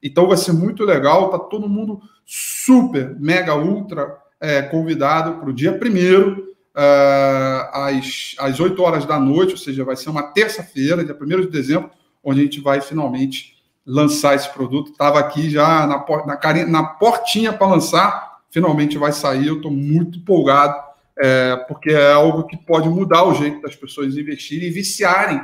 Então 0.00 0.28
vai 0.28 0.36
ser 0.36 0.52
muito 0.52 0.84
legal, 0.84 1.30
tá 1.30 1.38
todo 1.40 1.68
mundo 1.68 2.00
super, 2.24 3.18
mega, 3.18 3.56
ultra 3.56 4.16
é, 4.40 4.62
convidado 4.62 5.40
para 5.40 5.50
o 5.50 5.52
dia 5.52 5.76
primeiro, 5.76 6.53
às, 6.74 8.34
às 8.38 8.58
8 8.58 8.82
horas 8.82 9.06
da 9.06 9.18
noite, 9.18 9.52
ou 9.52 9.58
seja, 9.58 9.84
vai 9.84 9.96
ser 9.96 10.10
uma 10.10 10.22
terça-feira, 10.22 11.04
dia 11.04 11.16
1 11.20 11.26
de 11.42 11.46
dezembro, 11.48 11.90
onde 12.22 12.40
a 12.40 12.44
gente 12.44 12.60
vai 12.60 12.80
finalmente 12.80 13.54
lançar 13.86 14.34
esse 14.34 14.48
produto. 14.52 14.90
Estava 14.90 15.18
aqui 15.18 15.50
já 15.50 15.86
na, 15.86 16.04
na, 16.26 16.66
na 16.66 16.84
portinha 16.84 17.52
para 17.52 17.66
lançar, 17.66 18.40
finalmente 18.50 18.98
vai 18.98 19.12
sair. 19.12 19.46
Eu 19.46 19.56
estou 19.56 19.70
muito 19.70 20.18
empolgado 20.18 20.82
é, 21.18 21.56
porque 21.68 21.90
é 21.90 22.12
algo 22.12 22.44
que 22.44 22.56
pode 22.56 22.88
mudar 22.88 23.24
o 23.24 23.34
jeito 23.34 23.60
das 23.60 23.76
pessoas 23.76 24.16
investirem 24.16 24.68
e 24.68 24.72
viciarem, 24.72 25.40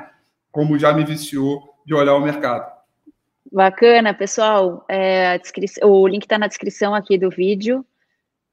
como 0.50 0.78
já 0.78 0.92
me 0.92 1.04
viciou 1.04 1.74
de 1.86 1.94
olhar 1.94 2.14
o 2.14 2.20
mercado. 2.20 2.70
Bacana, 3.52 4.14
pessoal. 4.14 4.84
É, 4.88 5.40
o 5.82 6.06
link 6.06 6.22
está 6.22 6.38
na 6.38 6.46
descrição 6.46 6.94
aqui 6.94 7.18
do 7.18 7.30
vídeo. 7.30 7.84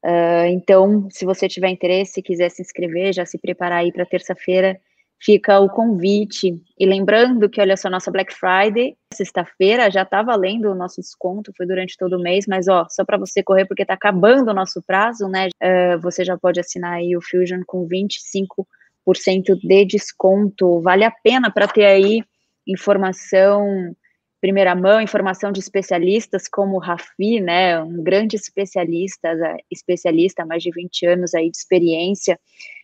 Uh, 0.03 0.47
então, 0.49 1.07
se 1.09 1.25
você 1.25 1.47
tiver 1.47 1.69
interesse, 1.69 2.21
quiser 2.21 2.49
se 2.49 2.61
inscrever, 2.61 3.13
já 3.13 3.25
se 3.25 3.37
preparar 3.37 3.79
aí 3.79 3.91
para 3.91 4.05
terça-feira, 4.05 4.79
fica 5.19 5.59
o 5.59 5.69
convite. 5.69 6.61
E 6.79 6.85
lembrando 6.85 7.49
que, 7.49 7.59
olha 7.59 7.75
só, 7.75 7.89
nossa 7.89 8.11
Black 8.11 8.33
Friday, 8.33 8.95
sexta-feira, 9.13 9.89
já 9.89 10.03
está 10.03 10.21
valendo 10.21 10.71
o 10.71 10.75
nosso 10.75 11.01
desconto, 11.01 11.51
foi 11.57 11.65
durante 11.65 11.97
todo 11.97 12.13
o 12.13 12.21
mês, 12.21 12.45
mas 12.47 12.67
ó, 12.67 12.85
só 12.89 13.03
para 13.03 13.17
você 13.17 13.41
correr, 13.41 13.65
porque 13.65 13.81
está 13.81 13.95
acabando 13.95 14.51
o 14.51 14.53
nosso 14.53 14.81
prazo, 14.85 15.27
né? 15.27 15.49
Uh, 15.61 15.99
você 16.01 16.23
já 16.23 16.37
pode 16.37 16.59
assinar 16.59 16.93
aí 16.93 17.15
o 17.17 17.21
Fusion 17.21 17.61
com 17.65 17.87
25% 17.87 19.57
de 19.61 19.85
desconto. 19.85 20.81
Vale 20.81 21.03
a 21.03 21.11
pena 21.11 21.51
para 21.51 21.67
ter 21.67 21.85
aí 21.85 22.23
informação 22.67 23.95
primeira 24.39 24.75
mão, 24.75 25.01
informação 25.01 25.51
de 25.51 25.59
especialistas 25.59 26.47
como 26.47 26.75
o 26.75 26.79
Rafi, 26.79 27.39
né, 27.39 27.81
um 27.81 28.03
grande 28.03 28.35
especialista, 28.35 29.29
especialista 29.71 30.45
mais 30.45 30.61
de 30.61 30.71
20 30.71 31.05
anos 31.05 31.33
aí 31.33 31.49
de 31.49 31.57
experiência, 31.57 32.39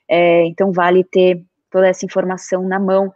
é, 0.10 0.46
então 0.46 0.72
vale 0.72 1.04
ter 1.04 1.44
toda 1.70 1.88
essa 1.88 2.06
informação 2.06 2.68
na 2.68 2.80
mão. 2.80 3.13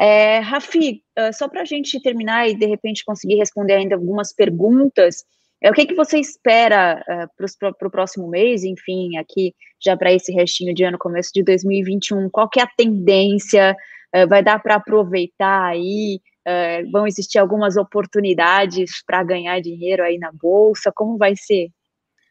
É, 0.00 0.38
Rafi, 0.38 1.02
uh, 1.18 1.32
só 1.32 1.48
para 1.48 1.62
a 1.62 1.64
gente 1.64 2.00
terminar 2.00 2.48
e 2.48 2.54
de 2.54 2.66
repente 2.66 3.04
conseguir 3.04 3.36
responder 3.36 3.74
ainda 3.74 3.96
algumas 3.96 4.32
perguntas, 4.32 5.24
é, 5.60 5.70
o 5.70 5.74
que, 5.74 5.86
que 5.86 5.94
você 5.94 6.18
espera 6.18 7.02
uh, 7.02 7.74
para 7.76 7.88
o 7.88 7.90
próximo 7.90 8.28
mês, 8.28 8.62
enfim, 8.62 9.16
aqui 9.16 9.52
já 9.82 9.96
para 9.96 10.12
esse 10.12 10.32
restinho 10.32 10.72
de 10.72 10.84
ano, 10.84 10.96
começo 10.98 11.30
de 11.34 11.42
2021, 11.42 12.30
qual 12.30 12.48
que 12.48 12.60
é 12.60 12.62
a 12.62 12.70
tendência? 12.76 13.76
Uh, 14.14 14.28
vai 14.28 14.42
dar 14.42 14.62
para 14.62 14.76
aproveitar 14.76 15.64
aí? 15.64 16.20
Uh, 16.48 16.90
vão 16.90 17.06
existir 17.06 17.38
algumas 17.38 17.76
oportunidades 17.76 19.02
para 19.04 19.22
ganhar 19.22 19.60
dinheiro 19.60 20.02
aí 20.02 20.16
na 20.16 20.32
bolsa? 20.32 20.90
Como 20.94 21.18
vai 21.18 21.36
ser? 21.36 21.68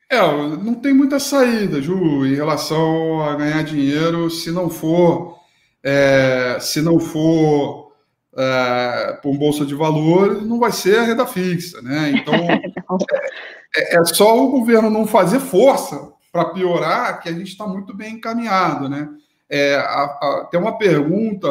É, 0.09 0.19
não 0.19 0.73
tem 0.73 0.93
muita 0.93 1.19
saída, 1.19 1.81
Ju, 1.81 2.25
em 2.25 2.33
relação 2.33 3.21
a 3.23 3.35
ganhar 3.35 3.61
dinheiro, 3.63 4.29
se 4.29 4.51
não 4.51 4.69
for, 4.69 5.37
é, 5.83 6.57
se 6.61 6.81
não 6.81 6.97
for 6.97 7.91
é, 8.37 9.19
por 9.21 9.37
bolsa 9.37 9.65
de 9.65 9.75
valores, 9.75 10.43
não 10.43 10.59
vai 10.59 10.71
ser 10.71 10.99
a 10.99 11.03
renda 11.03 11.25
fixa, 11.25 11.81
né? 11.81 12.11
Então 12.11 12.33
é, 13.75 13.97
é, 13.97 14.05
só 14.05 14.41
o 14.41 14.49
governo 14.49 14.89
não 14.89 15.05
fazer 15.05 15.39
força 15.39 16.13
para 16.31 16.45
piorar 16.45 17.19
que 17.19 17.27
a 17.27 17.33
gente 17.33 17.49
está 17.49 17.67
muito 17.67 17.93
bem 17.93 18.13
encaminhado, 18.13 18.87
né? 18.87 19.09
É, 19.49 19.75
a, 19.75 20.03
a, 20.03 20.47
tem 20.49 20.59
uma 20.59 20.77
pergunta 20.77 21.49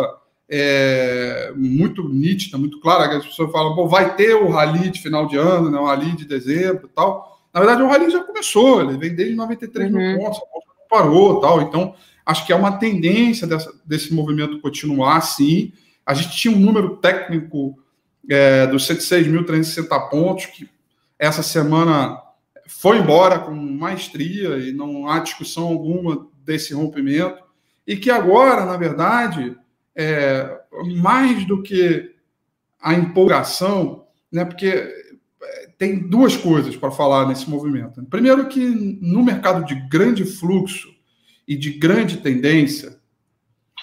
é, 0.49 1.53
muito 1.57 2.09
nítida, 2.09 2.57
muito 2.57 2.81
clara, 2.81 3.17
as 3.17 3.27
pessoas 3.27 3.51
falam, 3.51 3.89
vai 3.89 4.15
ter 4.15 4.35
o 4.35 4.49
rally 4.49 4.91
de 4.91 5.03
final 5.03 5.27
de 5.27 5.37
ano, 5.37 5.71
né, 5.71 5.79
o 5.79 5.87
rally 5.87 6.13
de 6.13 6.25
dezembro 6.25 6.87
e 6.87 6.95
tal. 6.95 7.41
Na 7.53 7.61
verdade, 7.61 7.83
o 7.83 7.89
rally 7.89 8.11
já 8.11 8.23
começou, 8.23 8.81
ele 8.81 8.99
vem 8.99 9.15
desde 9.15 9.35
93 9.35 9.91
uhum. 9.91 9.99
mil 9.99 10.19
pontos, 10.19 10.39
parou 10.89 11.41
tal. 11.41 11.63
Então, 11.63 11.95
acho 12.25 12.47
que 12.47 12.53
é 12.53 12.57
uma 12.57 12.79
tendência 12.79 13.47
dessa, 13.47 13.73
desse 13.85 14.15
movimento 14.15 14.61
continuar 14.61 15.17
assim. 15.17 15.73
A 16.05 16.15
gente 16.15 16.37
tinha 16.37 16.55
um 16.55 16.61
número 16.61 16.99
técnico 16.99 17.77
é, 18.29 18.67
dos 18.67 18.87
106.360 18.89 20.11
pontos, 20.11 20.47
que 20.47 20.69
essa 21.19 21.43
semana 21.43 22.21
foi 22.67 22.99
embora 22.99 23.39
com 23.39 23.55
maestria 23.55 24.59
e 24.59 24.73
não 24.73 25.09
há 25.09 25.19
discussão 25.21 25.65
alguma 25.65 26.27
desse 26.45 26.75
rompimento. 26.75 27.45
E 27.87 27.97
que 27.97 28.11
agora, 28.11 28.65
na 28.67 28.77
verdade, 28.77 29.57
é, 29.97 30.61
mais 30.97 31.47
do 31.47 31.63
que 31.63 32.15
a 32.81 32.95
empolgação, 32.95 34.07
né, 34.31 34.45
porque 34.45 34.93
tem 35.79 36.09
duas 36.09 36.37
coisas 36.37 36.77
para 36.77 36.91
falar 36.91 37.27
nesse 37.27 37.49
movimento. 37.49 38.03
Primeiro, 38.05 38.47
que 38.49 38.61
no 39.01 39.23
mercado 39.23 39.65
de 39.65 39.75
grande 39.89 40.25
fluxo 40.25 40.89
e 41.47 41.57
de 41.57 41.71
grande 41.71 42.19
tendência, 42.19 42.99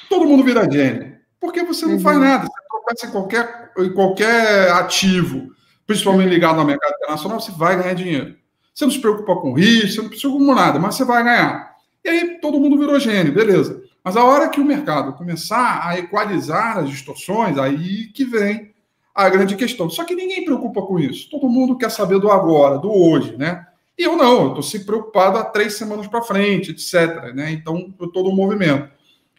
todo 0.10 0.26
mundo 0.26 0.44
vira 0.44 0.70
gênio. 0.70 1.18
Porque 1.40 1.64
você 1.64 1.86
não 1.86 1.96
uhum. 1.96 2.00
faz 2.00 2.20
nada. 2.20 2.46
Você 2.46 2.68
tropeça 2.68 3.06
em 3.06 3.12
qualquer, 3.12 3.72
em 3.78 3.94
qualquer 3.94 4.72
ativo, 4.72 5.52
principalmente 5.86 6.30
ligado 6.30 6.60
ao 6.60 6.66
mercado 6.66 6.96
internacional, 6.96 7.40
você 7.40 7.52
vai 7.52 7.78
ganhar 7.78 7.94
dinheiro. 7.94 8.36
Você 8.74 8.86
não 8.86 8.92
se 8.92 9.00
preocupa 9.00 9.36
com 9.36 9.54
risco, 9.54 9.88
você 9.88 10.02
não 10.02 10.12
se 10.12 10.20
preocupa 10.20 10.46
com 10.46 10.56
nada, 10.56 10.80
mas 10.80 10.96
você 10.96 11.06
vai 11.06 11.24
ganhar. 11.24 11.74
E 12.04 12.10
aí 12.10 12.40
todo 12.42 12.60
mundo 12.60 12.78
virou 12.78 13.00
gênio, 13.00 13.34
beleza. 13.34 13.83
Mas 14.04 14.18
a 14.18 14.24
hora 14.24 14.50
que 14.50 14.60
o 14.60 14.66
mercado 14.66 15.14
começar 15.14 15.88
a 15.88 15.98
equalizar 15.98 16.80
as 16.80 16.90
distorções, 16.90 17.58
aí 17.58 18.08
que 18.08 18.26
vem 18.26 18.74
a 19.14 19.30
grande 19.30 19.56
questão. 19.56 19.90
Só 19.90 20.04
que 20.04 20.16
ninguém 20.16 20.44
preocupa 20.44 20.82
com 20.82 21.00
isso. 21.00 21.30
Todo 21.30 21.48
mundo 21.48 21.78
quer 21.78 21.92
saber 21.92 22.20
do 22.20 22.32
agora, 22.32 22.80
do 22.80 22.92
hoje, 22.92 23.38
né? 23.38 23.66
E 23.98 24.04
eu 24.04 24.18
não, 24.18 24.42
eu 24.42 24.48
estou 24.50 24.64
sempre 24.64 24.88
preocupado 24.88 25.38
há 25.38 25.44
três 25.44 25.76
semanas 25.76 26.08
para 26.08 26.24
frente, 26.24 26.72
etc. 26.72 27.34
Né? 27.34 27.52
Então, 27.52 27.94
eu 28.00 28.08
estou 28.08 28.24
no 28.24 28.36
movimento. 28.36 28.90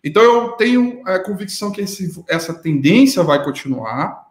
Então, 0.02 0.22
eu 0.22 0.52
tenho 0.52 1.02
a 1.04 1.18
convicção 1.18 1.72
que 1.72 1.80
esse, 1.80 2.22
essa 2.28 2.54
tendência 2.54 3.22
vai 3.22 3.42
continuar, 3.42 4.22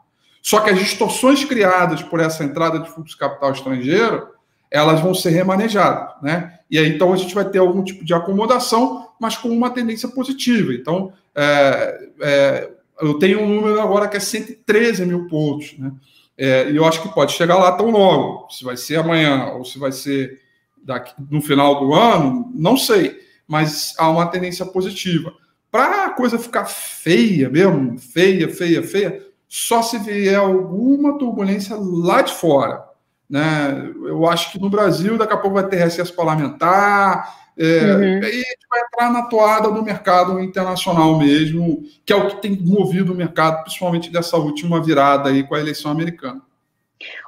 só 0.41 0.61
que 0.61 0.69
as 0.69 0.79
distorções 0.79 1.43
criadas 1.43 2.01
por 2.01 2.19
essa 2.19 2.43
entrada 2.43 2.79
de 2.79 2.89
fluxo 2.89 3.13
de 3.13 3.19
capital 3.19 3.51
estrangeiro, 3.51 4.29
elas 4.71 5.01
vão 5.01 5.13
ser 5.13 5.31
remanejadas, 5.31 6.15
né? 6.21 6.59
E 6.69 6.77
aí, 6.77 6.87
então, 6.87 7.11
a 7.11 7.17
gente 7.17 7.35
vai 7.35 7.45
ter 7.45 7.59
algum 7.59 7.83
tipo 7.83 8.05
de 8.05 8.13
acomodação, 8.13 9.09
mas 9.19 9.37
com 9.37 9.49
uma 9.49 9.69
tendência 9.69 10.09
positiva. 10.09 10.73
Então, 10.73 11.13
é, 11.35 12.09
é, 12.21 12.71
eu 13.01 13.15
tenho 13.19 13.41
um 13.41 13.49
número 13.49 13.79
agora 13.81 14.07
que 14.07 14.17
é 14.17 14.19
113 14.19 15.05
mil 15.05 15.27
pontos, 15.27 15.77
né? 15.77 15.91
É, 16.37 16.69
e 16.69 16.75
eu 16.75 16.85
acho 16.85 17.01
que 17.01 17.13
pode 17.13 17.33
chegar 17.33 17.57
lá 17.57 17.71
tão 17.73 17.89
logo. 17.91 18.47
Se 18.49 18.63
vai 18.63 18.75
ser 18.75 18.97
amanhã 18.97 19.51
ou 19.53 19.63
se 19.63 19.77
vai 19.77 19.91
ser 19.91 20.41
daqui, 20.83 21.13
no 21.29 21.41
final 21.41 21.79
do 21.79 21.93
ano, 21.93 22.51
não 22.55 22.75
sei. 22.75 23.19
Mas 23.47 23.93
há 23.97 24.09
uma 24.09 24.25
tendência 24.27 24.65
positiva. 24.65 25.33
Para 25.71 26.05
a 26.05 26.09
coisa 26.09 26.39
ficar 26.39 26.65
feia 26.65 27.49
mesmo, 27.49 27.97
feia, 27.99 28.49
feia, 28.49 28.83
feia, 28.83 29.25
só 29.47 29.81
se 29.81 29.99
vier 29.99 30.39
alguma 30.39 31.17
turbulência 31.17 31.75
lá 31.79 32.21
de 32.21 32.33
fora. 32.33 32.83
Né? 33.29 33.91
Eu 34.05 34.27
acho 34.27 34.51
que 34.51 34.59
no 34.59 34.69
Brasil, 34.69 35.17
daqui 35.17 35.33
a 35.33 35.37
pouco 35.37 35.55
vai 35.55 35.67
ter 35.67 35.77
recesso 35.77 36.15
parlamentar, 36.15 37.42
é, 37.57 37.93
uhum. 37.93 38.19
E 38.19 38.25
a 38.25 38.31
gente 38.31 38.67
vai 38.69 38.81
entrar 38.81 39.11
na 39.11 39.23
toada 39.23 39.69
do 39.69 39.83
mercado 39.83 40.39
internacional 40.39 41.17
mesmo, 41.17 41.83
que 42.05 42.11
é 42.11 42.15
o 42.15 42.27
que 42.27 42.41
tem 42.41 42.59
movido 42.59 43.13
o 43.13 43.15
mercado, 43.15 43.61
principalmente 43.63 44.11
dessa 44.11 44.37
última 44.37 44.81
virada 44.81 45.29
aí 45.29 45.43
com 45.43 45.53
a 45.53 45.59
eleição 45.59 45.91
americana. 45.91 46.41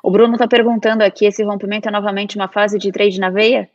O 0.01 0.09
Bruno 0.09 0.33
está 0.33 0.47
perguntando 0.47 1.03
aqui: 1.03 1.25
esse 1.25 1.43
rompimento 1.43 1.87
é 1.87 1.91
novamente 1.91 2.35
uma 2.35 2.47
fase 2.47 2.79
de 2.79 2.91
trade 2.91 3.19
na 3.19 3.29
veia? 3.29 3.69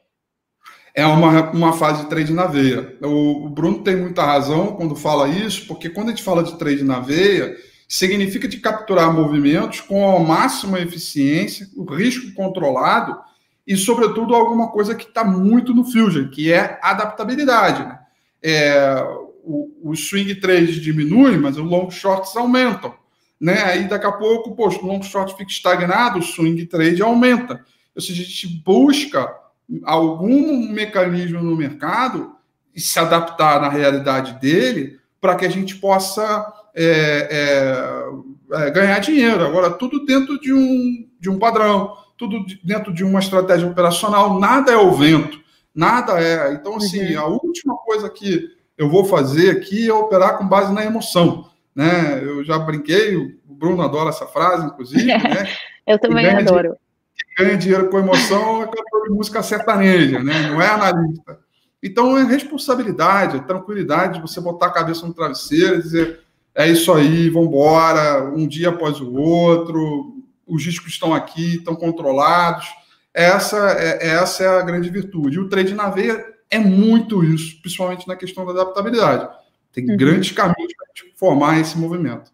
É 0.92 1.06
uma, 1.06 1.50
uma 1.52 1.72
fase 1.72 2.02
de 2.02 2.08
trade 2.08 2.32
na 2.32 2.46
veia. 2.46 2.96
O, 3.00 3.46
o 3.46 3.48
Bruno 3.48 3.84
tem 3.84 3.94
muita 3.94 4.24
razão 4.24 4.74
quando 4.74 4.96
fala 4.96 5.28
isso, 5.28 5.66
porque 5.68 5.88
quando 5.88 6.08
a 6.08 6.10
gente 6.10 6.24
fala 6.24 6.42
de 6.42 6.58
trade 6.58 6.82
na 6.82 6.98
veia, 6.98 7.54
significa 7.88 8.48
de 8.48 8.58
capturar 8.58 9.12
movimentos 9.12 9.80
com 9.80 10.16
a 10.16 10.18
máxima 10.18 10.80
eficiência, 10.80 11.68
o 11.76 11.84
risco 11.84 12.34
controlado 12.34 13.16
e, 13.70 13.76
sobretudo, 13.76 14.34
alguma 14.34 14.66
coisa 14.66 14.96
que 14.96 15.04
está 15.04 15.22
muito 15.22 15.72
no 15.72 15.84
Fusion, 15.84 16.28
que 16.28 16.52
é 16.52 16.80
adaptabilidade. 16.82 17.84
Né? 17.84 18.00
É, 18.42 19.00
o, 19.44 19.94
swing 19.94 20.34
trade 20.34 20.80
diminui, 20.80 21.36
mas 21.36 21.56
os 21.56 21.64
long 21.64 21.88
shorts 21.88 22.36
aumentam. 22.36 22.92
Né? 23.40 23.62
Aí, 23.62 23.84
daqui 23.86 24.06
a 24.06 24.10
pouco, 24.10 24.56
poxa, 24.56 24.80
o 24.82 24.86
long 24.86 25.00
short 25.00 25.36
fica 25.36 25.52
estagnado, 25.52 26.18
o 26.18 26.22
swing 26.22 26.66
trade 26.66 27.00
aumenta. 27.00 27.64
Ou 27.94 28.02
seja, 28.02 28.22
a 28.22 28.26
gente 28.26 28.48
busca 28.48 29.32
algum 29.84 30.68
mecanismo 30.72 31.40
no 31.40 31.56
mercado 31.56 32.32
e 32.74 32.80
se 32.80 32.98
adaptar 32.98 33.60
na 33.60 33.68
realidade 33.68 34.40
dele 34.40 34.98
para 35.20 35.36
que 35.36 35.46
a 35.46 35.48
gente 35.48 35.76
possa 35.76 36.52
é, 36.74 37.28
é, 38.50 38.64
é, 38.64 38.70
ganhar 38.72 38.98
dinheiro. 38.98 39.46
Agora, 39.46 39.70
tudo 39.70 40.04
dentro 40.04 40.40
de 40.40 40.52
um, 40.52 41.08
de 41.20 41.30
um 41.30 41.38
padrão 41.38 41.94
tudo 42.20 42.44
dentro 42.62 42.92
de 42.92 43.02
uma 43.02 43.18
estratégia 43.18 43.66
operacional, 43.66 44.38
nada 44.38 44.70
é 44.70 44.76
o 44.76 44.92
vento, 44.92 45.40
nada 45.74 46.22
é. 46.22 46.52
Então, 46.52 46.76
assim, 46.76 47.16
uhum. 47.16 47.20
a 47.20 47.26
última 47.26 47.74
coisa 47.78 48.10
que 48.10 48.46
eu 48.76 48.90
vou 48.90 49.06
fazer 49.06 49.50
aqui 49.50 49.88
é 49.88 49.94
operar 49.94 50.36
com 50.36 50.46
base 50.46 50.70
na 50.70 50.84
emoção. 50.84 51.48
Né? 51.74 52.22
Eu 52.22 52.44
já 52.44 52.58
brinquei, 52.58 53.16
o 53.16 53.38
Bruno 53.46 53.80
adora 53.80 54.10
essa 54.10 54.26
frase, 54.26 54.66
inclusive. 54.66 55.06
Né? 55.06 55.48
eu 55.88 55.98
também 55.98 56.26
adoro. 56.26 56.44
Dinheiro, 56.58 56.76
quem 57.16 57.46
ganha 57.46 57.56
dinheiro 57.56 57.88
com 57.88 57.98
emoção 57.98 58.62
é 58.62 58.66
cantor 58.66 59.08
de 59.08 59.14
música 59.14 59.42
sertaneja, 59.42 60.22
né? 60.22 60.50
não 60.50 60.60
é 60.60 60.68
analista. 60.68 61.38
Então, 61.82 62.18
é 62.18 62.24
responsabilidade, 62.24 63.38
é 63.38 63.40
tranquilidade 63.40 64.16
de 64.16 64.20
você 64.20 64.42
botar 64.42 64.66
a 64.66 64.72
cabeça 64.72 65.06
no 65.06 65.14
travesseiro 65.14 65.76
e 65.76 65.82
dizer 65.82 66.20
é 66.54 66.68
isso 66.68 66.92
aí, 66.92 67.30
vamos 67.30 67.48
embora, 67.48 68.24
um 68.24 68.46
dia 68.46 68.68
após 68.68 69.00
o 69.00 69.14
outro, 69.14 70.19
os 70.50 70.64
riscos 70.64 70.92
estão 70.92 71.14
aqui, 71.14 71.56
estão 71.56 71.76
controlados. 71.76 72.66
Essa 73.12 73.72
é, 73.78 74.08
essa 74.08 74.44
é 74.44 74.48
a 74.48 74.62
grande 74.62 74.90
virtude. 74.90 75.36
E 75.36 75.40
o 75.40 75.48
trade 75.48 75.74
na 75.74 75.88
veia 75.88 76.24
é 76.50 76.58
muito 76.58 77.24
isso, 77.24 77.60
principalmente 77.60 78.06
na 78.06 78.16
questão 78.16 78.44
da 78.44 78.52
adaptabilidade. 78.52 79.28
Tem 79.72 79.88
uhum. 79.88 79.96
grandes 79.96 80.32
caminhos 80.32 80.72
para 80.74 80.86
formar 81.16 81.60
esse 81.60 81.78
movimento. 81.78 82.32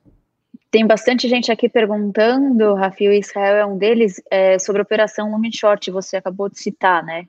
Tem 0.70 0.86
bastante 0.86 1.28
gente 1.28 1.52
aqui 1.52 1.68
perguntando, 1.68 2.74
Rafael 2.74 3.12
Israel 3.12 3.56
é 3.56 3.66
um 3.66 3.78
deles, 3.78 4.20
é, 4.30 4.58
sobre 4.58 4.80
a 4.80 4.82
operação 4.82 5.30
long 5.30 5.42
short, 5.52 5.90
você 5.90 6.16
acabou 6.16 6.48
de 6.48 6.58
citar, 6.58 7.04
né? 7.04 7.26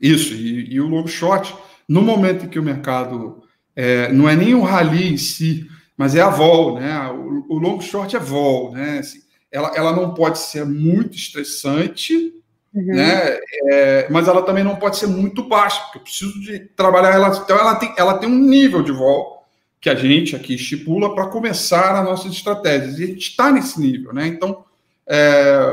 Isso, 0.00 0.32
e, 0.32 0.72
e 0.72 0.80
o 0.80 0.86
long 0.86 1.06
short, 1.06 1.54
no 1.88 2.00
momento 2.00 2.46
em 2.46 2.48
que 2.48 2.58
o 2.58 2.62
mercado 2.62 3.42
é, 3.74 4.12
não 4.12 4.28
é 4.28 4.36
nem 4.36 4.54
o 4.54 4.62
rally 4.62 5.12
em 5.12 5.16
si, 5.16 5.68
mas 5.96 6.14
é 6.14 6.20
a 6.20 6.30
vol, 6.30 6.78
né? 6.78 7.08
O, 7.10 7.56
o 7.56 7.58
long 7.58 7.80
short 7.80 8.16
é 8.16 8.18
vol, 8.18 8.72
né? 8.72 9.00
Assim, 9.00 9.20
ela, 9.50 9.72
ela 9.74 9.92
não 9.92 10.14
pode 10.14 10.38
ser 10.38 10.64
muito 10.64 11.16
estressante, 11.16 12.32
uhum. 12.74 12.86
né? 12.86 13.38
É, 13.70 14.06
mas 14.10 14.28
ela 14.28 14.42
também 14.42 14.62
não 14.62 14.76
pode 14.76 14.96
ser 14.96 15.06
muito 15.06 15.48
baixa, 15.48 15.80
porque 15.82 15.98
eu 15.98 16.02
preciso 16.02 16.40
de 16.40 16.60
trabalhar 16.76 17.14
ela. 17.14 17.28
Então, 17.28 17.58
ela 17.58 17.74
tem, 17.74 17.92
ela 17.96 18.18
tem 18.18 18.28
um 18.28 18.38
nível 18.38 18.82
de 18.82 18.92
vol 18.92 19.40
que 19.80 19.88
a 19.88 19.94
gente 19.94 20.36
aqui 20.36 20.54
estipula 20.54 21.14
para 21.14 21.28
começar 21.28 21.98
as 21.98 22.04
nossas 22.04 22.32
estratégias. 22.32 22.98
E 22.98 23.04
a 23.04 23.06
gente 23.06 23.30
está 23.30 23.50
nesse 23.50 23.80
nível, 23.80 24.12
né? 24.12 24.26
Então, 24.26 24.64
é, 25.06 25.72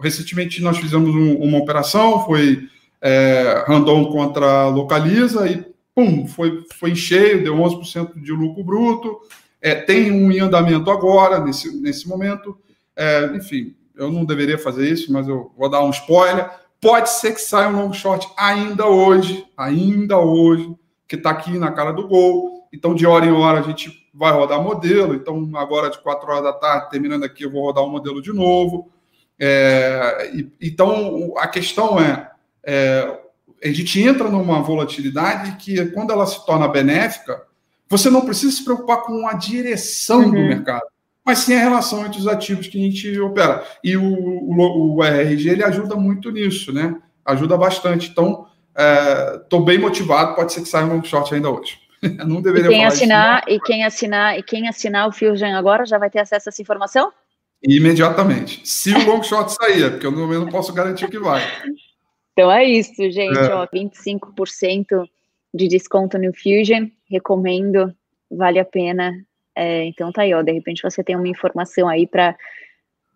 recentemente 0.00 0.60
nós 0.60 0.78
fizemos 0.78 1.14
um, 1.14 1.36
uma 1.36 1.58
operação, 1.58 2.24
foi 2.26 2.68
é, 3.00 3.64
Randon 3.66 4.10
contra 4.10 4.66
Localiza, 4.66 5.48
e 5.48 5.64
pum, 5.94 6.26
foi, 6.26 6.64
foi 6.78 6.94
cheio, 6.94 7.42
deu 7.42 7.54
11% 7.54 8.20
de 8.20 8.32
lucro 8.32 8.64
bruto. 8.64 9.18
é, 9.62 9.74
tem 9.74 10.10
um 10.10 10.30
em 10.30 10.40
andamento 10.40 10.90
agora, 10.90 11.38
nesse, 11.38 11.74
nesse 11.80 12.06
momento. 12.08 12.58
É, 12.96 13.26
enfim, 13.34 13.76
eu 13.94 14.10
não 14.10 14.24
deveria 14.24 14.58
fazer 14.58 14.88
isso, 14.88 15.12
mas 15.12 15.28
eu 15.28 15.52
vou 15.56 15.68
dar 15.68 15.84
um 15.84 15.90
spoiler. 15.90 16.50
Pode 16.80 17.10
ser 17.10 17.32
que 17.32 17.40
saia 17.40 17.68
um 17.68 17.82
long 17.82 17.92
short 17.92 18.28
ainda 18.36 18.86
hoje, 18.86 19.46
ainda 19.56 20.18
hoje, 20.18 20.74
que 21.08 21.16
está 21.16 21.30
aqui 21.30 21.58
na 21.58 21.72
cara 21.72 21.92
do 21.92 22.06
gol. 22.08 22.68
Então, 22.72 22.94
de 22.94 23.06
hora 23.06 23.24
em 23.24 23.32
hora, 23.32 23.60
a 23.60 23.62
gente 23.62 24.06
vai 24.12 24.32
rodar 24.32 24.62
modelo. 24.62 25.14
Então, 25.14 25.50
agora 25.54 25.90
de 25.90 25.98
4 25.98 26.30
horas 26.30 26.44
da 26.44 26.52
tarde, 26.52 26.90
terminando 26.90 27.24
aqui, 27.24 27.44
eu 27.44 27.50
vou 27.50 27.64
rodar 27.64 27.84
o 27.84 27.88
um 27.88 27.90
modelo 27.90 28.20
de 28.20 28.32
novo. 28.32 28.90
É, 29.38 30.30
e, 30.34 30.52
então, 30.60 31.34
a 31.38 31.46
questão 31.46 32.00
é, 32.00 32.30
é, 32.64 33.20
a 33.62 33.68
gente 33.68 34.00
entra 34.00 34.28
numa 34.28 34.62
volatilidade 34.62 35.56
que, 35.56 35.86
quando 35.86 36.12
ela 36.12 36.26
se 36.26 36.44
torna 36.44 36.68
benéfica, 36.68 37.42
você 37.88 38.10
não 38.10 38.24
precisa 38.24 38.54
se 38.54 38.64
preocupar 38.64 39.02
com 39.02 39.26
a 39.26 39.34
direção 39.34 40.20
uhum. 40.20 40.30
do 40.30 40.38
mercado, 40.38 40.86
mas 41.26 41.40
sim 41.40 41.54
a 41.54 41.58
relação 41.58 42.06
entre 42.06 42.20
os 42.20 42.28
ativos 42.28 42.68
que 42.68 42.78
a 42.78 42.80
gente 42.80 43.18
opera. 43.18 43.66
E 43.82 43.96
o, 43.96 44.04
o, 44.04 44.96
o 44.96 45.02
RRG 45.02 45.50
ele 45.50 45.64
ajuda 45.64 45.96
muito 45.96 46.30
nisso, 46.30 46.72
né? 46.72 46.94
Ajuda 47.24 47.56
bastante. 47.56 48.08
Então, 48.08 48.46
estou 49.42 49.62
é, 49.62 49.64
bem 49.64 49.78
motivado, 49.78 50.36
pode 50.36 50.52
ser 50.52 50.60
que 50.60 50.68
saia 50.68 50.86
um 50.86 50.94
long 50.94 51.02
short 51.02 51.34
ainda 51.34 51.50
hoje. 51.50 51.78
não 52.24 52.40
deveria 52.40 52.66
e 52.66 52.70
quem 52.70 52.84
assinar 52.84 53.42
isso, 53.48 53.56
e 53.56 53.60
quem 53.60 53.84
assinar 53.84 54.38
e 54.38 54.42
quem 54.42 54.68
assinar 54.68 55.08
o 55.08 55.12
Fusion 55.12 55.54
agora 55.54 55.84
já 55.84 55.98
vai 55.98 56.10
ter 56.10 56.20
acesso 56.20 56.48
a 56.48 56.50
essa 56.50 56.62
informação? 56.62 57.12
Imediatamente. 57.60 58.60
Se 58.64 58.94
o 58.94 59.04
long 59.04 59.22
short 59.22 59.52
sair, 59.52 59.90
porque 59.90 60.06
eu 60.06 60.12
não 60.12 60.46
posso 60.46 60.72
garantir 60.72 61.10
que 61.10 61.18
vai. 61.18 61.42
Então 62.32 62.52
é 62.52 62.64
isso, 62.64 62.94
gente. 63.10 63.36
É. 63.36 63.52
Ó, 63.52 63.66
25% 63.66 65.08
de 65.52 65.66
desconto 65.66 66.18
no 66.18 66.32
Fusion. 66.34 66.86
Recomendo, 67.10 67.92
vale 68.30 68.60
a 68.60 68.64
pena. 68.64 69.12
É, 69.56 69.84
então 69.86 70.12
tá 70.12 70.22
aí, 70.22 70.34
ó. 70.34 70.42
De 70.42 70.52
repente 70.52 70.82
você 70.82 71.02
tem 71.02 71.16
uma 71.16 71.28
informação 71.28 71.88
aí 71.88 72.06
para 72.06 72.36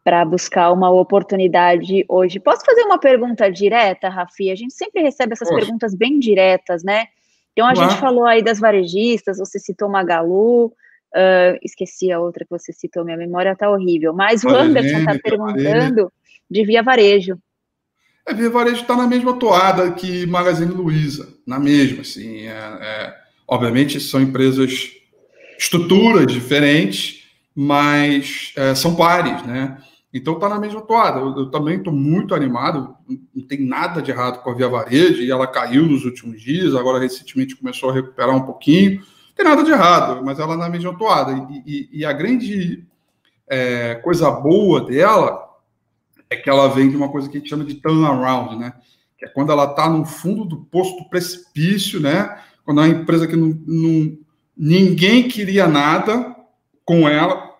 para 0.02 0.24
buscar 0.24 0.72
uma 0.72 0.90
oportunidade 0.90 2.06
hoje. 2.08 2.40
Posso 2.40 2.64
fazer 2.64 2.82
uma 2.84 2.98
pergunta 2.98 3.50
direta, 3.52 4.08
Rafi? 4.08 4.50
A 4.50 4.54
gente 4.54 4.72
sempre 4.72 5.02
recebe 5.02 5.34
essas 5.34 5.48
Poxa. 5.48 5.60
perguntas 5.60 5.94
bem 5.94 6.18
diretas, 6.18 6.82
né? 6.82 7.04
Então 7.52 7.66
a 7.66 7.74
gente 7.74 7.96
falou 8.00 8.24
aí 8.24 8.42
das 8.42 8.58
varejistas, 8.58 9.38
você 9.38 9.58
citou 9.58 9.90
Magalu, 9.90 10.66
uh, 10.66 11.58
esqueci 11.62 12.10
a 12.10 12.18
outra 12.18 12.44
que 12.44 12.50
você 12.50 12.72
citou, 12.72 13.04
minha 13.04 13.16
memória 13.16 13.54
tá 13.54 13.70
horrível. 13.70 14.14
Mas 14.14 14.42
o 14.42 14.48
Anderson 14.48 14.98
está 15.00 15.18
perguntando 15.22 16.10
de 16.50 16.64
Via 16.64 16.82
Varejo. 16.82 17.38
É, 18.26 18.34
Via 18.34 18.50
Varejo 18.50 18.82
está 18.82 18.96
na 18.96 19.06
mesma 19.06 19.38
toada 19.38 19.90
que 19.92 20.26
Magazine 20.26 20.72
Luiza, 20.72 21.28
na 21.46 21.58
mesma, 21.58 22.02
assim. 22.02 22.46
É, 22.46 22.52
é, 22.52 23.14
obviamente 23.46 24.00
são 24.00 24.20
empresas, 24.20 24.90
estruturas 25.60 26.26
diferentes, 26.32 27.22
mas 27.54 28.54
é, 28.56 28.74
são 28.74 28.96
pares, 28.96 29.42
né? 29.44 29.76
Então 30.12 30.34
está 30.34 30.48
na 30.48 30.58
mesma 30.58 30.80
toada. 30.80 31.20
Eu, 31.20 31.36
eu 31.36 31.50
também 31.50 31.76
estou 31.76 31.92
muito 31.92 32.34
animado, 32.34 32.96
não 33.34 33.46
tem 33.46 33.60
nada 33.60 34.00
de 34.00 34.10
errado 34.10 34.42
com 34.42 34.50
a 34.50 34.54
Via 34.54 34.68
Varejo, 34.68 35.22
e 35.22 35.30
ela 35.30 35.46
caiu 35.46 35.86
nos 35.86 36.06
últimos 36.06 36.40
dias, 36.40 36.74
agora 36.74 36.98
recentemente 36.98 37.54
começou 37.54 37.90
a 37.90 37.92
recuperar 37.92 38.34
um 38.34 38.40
pouquinho. 38.40 39.00
Não 39.00 39.34
tem 39.36 39.44
nada 39.44 39.62
de 39.62 39.70
errado, 39.70 40.24
mas 40.24 40.38
ela 40.40 40.56
na 40.56 40.68
mesma 40.68 40.96
toada. 40.96 41.32
E, 41.32 41.62
e, 41.66 42.00
e 42.00 42.04
a 42.06 42.12
grande 42.12 42.84
é, 43.46 43.96
coisa 43.96 44.30
boa 44.30 44.80
dela 44.80 45.46
é 46.30 46.36
que 46.36 46.48
ela 46.48 46.68
vem 46.68 46.88
de 46.88 46.96
uma 46.96 47.10
coisa 47.10 47.28
que 47.28 47.36
a 47.36 47.40
gente 47.40 47.50
chama 47.50 47.64
de 47.64 47.74
turnaround, 47.74 48.56
né? 48.56 48.72
Que 49.18 49.26
é 49.26 49.28
quando 49.28 49.52
ela 49.52 49.64
está 49.64 49.90
no 49.90 50.06
fundo 50.06 50.46
do 50.46 50.56
poço 50.56 50.96
do 50.96 51.08
precipício, 51.10 52.00
né? 52.00 52.40
Quando 52.64 52.80
é 52.80 52.84
uma 52.84 53.02
empresa 53.02 53.26
que 53.26 53.36
não, 53.36 53.48
não 53.66 54.18
ninguém 54.60 55.28
queria 55.28 55.66
nada 55.66 56.36
com 56.84 57.08
ela, 57.08 57.50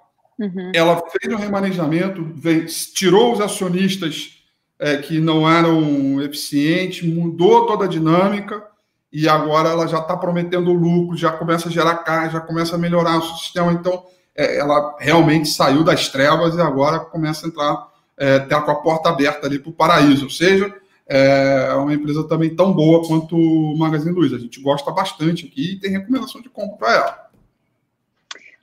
Uhum. 0.40 0.72
Ela 0.74 1.02
fez 1.10 1.34
um 1.34 1.36
remanejamento, 1.36 2.34
tirou 2.94 3.34
os 3.34 3.42
acionistas 3.42 4.42
é, 4.78 4.96
que 4.96 5.20
não 5.20 5.48
eram 5.48 6.22
eficientes, 6.22 7.06
mudou 7.06 7.66
toda 7.66 7.84
a 7.84 7.88
dinâmica 7.88 8.64
e 9.12 9.28
agora 9.28 9.68
ela 9.68 9.86
já 9.86 9.98
está 9.98 10.16
prometendo 10.16 10.72
lucro, 10.72 11.14
já 11.14 11.30
começa 11.30 11.68
a 11.68 11.70
gerar 11.70 11.96
caixa, 11.96 12.34
já 12.34 12.40
começa 12.40 12.74
a 12.74 12.78
melhorar 12.78 13.18
o 13.18 13.36
sistema. 13.36 13.70
Então, 13.70 14.02
é, 14.34 14.58
ela 14.58 14.96
realmente 14.98 15.50
saiu 15.50 15.84
das 15.84 16.08
trevas 16.08 16.54
e 16.54 16.60
agora 16.60 17.00
começa 17.00 17.44
a 17.44 17.48
entrar, 17.48 17.88
é, 18.16 18.38
tá 18.38 18.62
com 18.62 18.70
a 18.70 18.76
porta 18.76 19.10
aberta 19.10 19.46
ali 19.46 19.58
para 19.58 19.68
o 19.68 19.74
paraíso. 19.74 20.24
Ou 20.24 20.30
seja, 20.30 20.74
é 21.12 21.74
uma 21.74 21.92
empresa 21.92 22.22
também 22.28 22.54
tão 22.54 22.72
boa 22.72 23.04
quanto 23.04 23.36
o 23.36 23.76
Magazine 23.76 24.14
Luiza. 24.14 24.36
A 24.36 24.38
gente 24.38 24.60
gosta 24.60 24.92
bastante 24.92 25.46
aqui 25.46 25.72
e 25.72 25.80
tem 25.80 25.90
recomendação 25.90 26.40
de 26.40 26.48
compra 26.48 26.76
para 26.76 26.94
ela. 26.94 27.30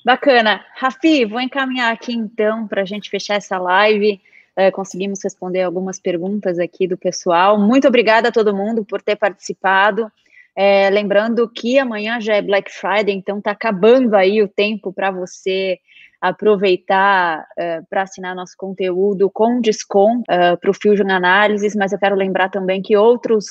Bacana. 0.06 0.64
Rafi, 0.76 1.26
vou 1.26 1.42
encaminhar 1.42 1.92
aqui 1.92 2.14
então 2.14 2.66
para 2.66 2.84
a 2.84 2.86
gente 2.86 3.10
fechar 3.10 3.36
essa 3.36 3.58
live. 3.58 4.22
É, 4.56 4.72
conseguimos 4.72 5.22
responder 5.22 5.62
algumas 5.62 6.00
perguntas 6.00 6.58
aqui 6.58 6.88
do 6.88 6.98
pessoal. 6.98 7.60
Muito 7.60 7.86
obrigada 7.90 8.30
a 8.30 8.32
todo 8.32 8.56
mundo 8.56 8.86
por 8.86 9.02
ter 9.02 9.18
participado. 9.18 10.10
É, 10.56 10.90
lembrando 10.90 11.48
que 11.50 11.78
amanhã 11.78 12.22
já 12.22 12.36
é 12.36 12.42
Black 12.42 12.72
Friday, 12.72 13.14
então 13.14 13.40
está 13.40 13.52
acabando 13.52 14.16
aí 14.16 14.42
o 14.42 14.48
tempo 14.48 14.94
para 14.94 15.12
você 15.12 15.80
aproveitar 16.20 17.46
é, 17.58 17.82
para 17.90 18.04
assinar 18.04 18.36
nosso 18.36 18.54
conteúdo 18.58 19.30
com 19.30 19.62
desconto 19.62 20.24
é, 20.30 20.56
para 20.56 20.72
o 20.72 20.74
Fusion 20.74 21.10
Analysis, 21.10 21.76
mas 21.76 21.92
eu 21.92 22.00
quero 22.00 22.16
lembrar 22.16 22.50
também 22.50 22.82
que 22.82 22.98
outros 22.98 23.46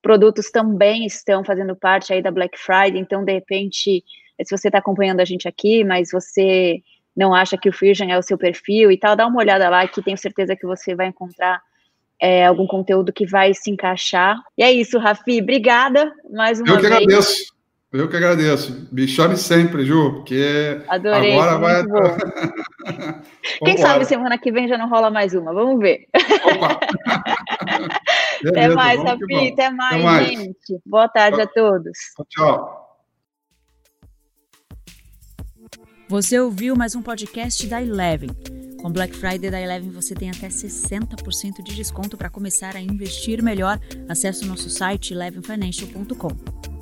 produtos 0.00 0.50
também 0.50 1.04
estão 1.04 1.44
fazendo 1.44 1.76
parte 1.76 2.12
aí 2.12 2.22
da 2.22 2.30
Black 2.30 2.58
Friday, 2.58 2.98
então 2.98 3.24
de 3.24 3.32
repente 3.32 4.04
se 4.44 4.56
você 4.56 4.68
está 4.68 4.78
acompanhando 4.78 5.20
a 5.20 5.24
gente 5.24 5.48
aqui, 5.48 5.84
mas 5.84 6.10
você 6.12 6.80
não 7.16 7.34
acha 7.34 7.58
que 7.58 7.68
o 7.68 7.72
Fusion 7.72 8.08
é 8.08 8.16
o 8.16 8.22
seu 8.22 8.38
perfil 8.38 8.92
e 8.92 8.98
tal, 8.98 9.16
dá 9.16 9.26
uma 9.26 9.40
olhada 9.40 9.68
lá 9.68 9.86
que 9.88 10.02
tenho 10.02 10.16
certeza 10.16 10.54
que 10.54 10.66
você 10.66 10.94
vai 10.94 11.08
encontrar 11.08 11.60
é, 12.20 12.46
algum 12.46 12.66
conteúdo 12.66 13.12
que 13.12 13.26
vai 13.26 13.52
se 13.54 13.70
encaixar. 13.70 14.38
E 14.56 14.62
é 14.62 14.70
isso, 14.72 14.98
Rafi. 14.98 15.40
Obrigada 15.40 16.12
mais 16.30 16.60
uma 16.60 16.70
Eu 16.70 16.76
que 16.76 16.82
vez. 16.82 16.92
agradeço. 16.92 17.57
Eu 17.90 18.08
que 18.08 18.16
agradeço. 18.16 18.86
Me 18.92 19.08
chame 19.08 19.36
sempre, 19.36 19.84
Ju, 19.84 20.16
porque 20.16 20.82
Adorei, 20.88 21.38
agora 21.38 21.58
vai. 21.58 21.84
Quem 23.64 23.78
sabe 23.78 24.04
semana 24.04 24.36
que 24.36 24.52
vem 24.52 24.68
já 24.68 24.76
não 24.76 24.90
rola 24.90 25.10
mais 25.10 25.32
uma. 25.32 25.54
Vamos 25.54 25.80
ver. 25.80 26.06
Beleza, 28.42 28.50
Até 28.50 28.68
mais, 28.68 29.02
Rafi. 29.02 29.52
Até 29.52 29.70
mais, 29.70 29.94
Até 29.94 30.04
mais, 30.04 30.28
gente. 30.28 30.80
Boa 30.84 31.08
tarde 31.08 31.40
a 31.40 31.46
todos. 31.46 31.98
Tchau. 32.28 32.84
Você 36.08 36.38
ouviu 36.38 36.76
mais 36.76 36.94
um 36.94 37.00
podcast 37.00 37.66
da 37.66 37.82
Eleven. 37.82 38.30
Com 38.82 38.92
Black 38.92 39.16
Friday 39.16 39.50
da 39.50 39.60
Eleven 39.60 39.90
você 39.90 40.14
tem 40.14 40.30
até 40.30 40.48
60% 40.48 41.62
de 41.62 41.74
desconto 41.74 42.18
para 42.18 42.28
começar 42.28 42.76
a 42.76 42.80
investir 42.80 43.42
melhor. 43.42 43.80
Acesse 44.08 44.44
o 44.44 44.46
nosso 44.46 44.68
site 44.68 45.14
elevenfinancial.com. 45.14 46.77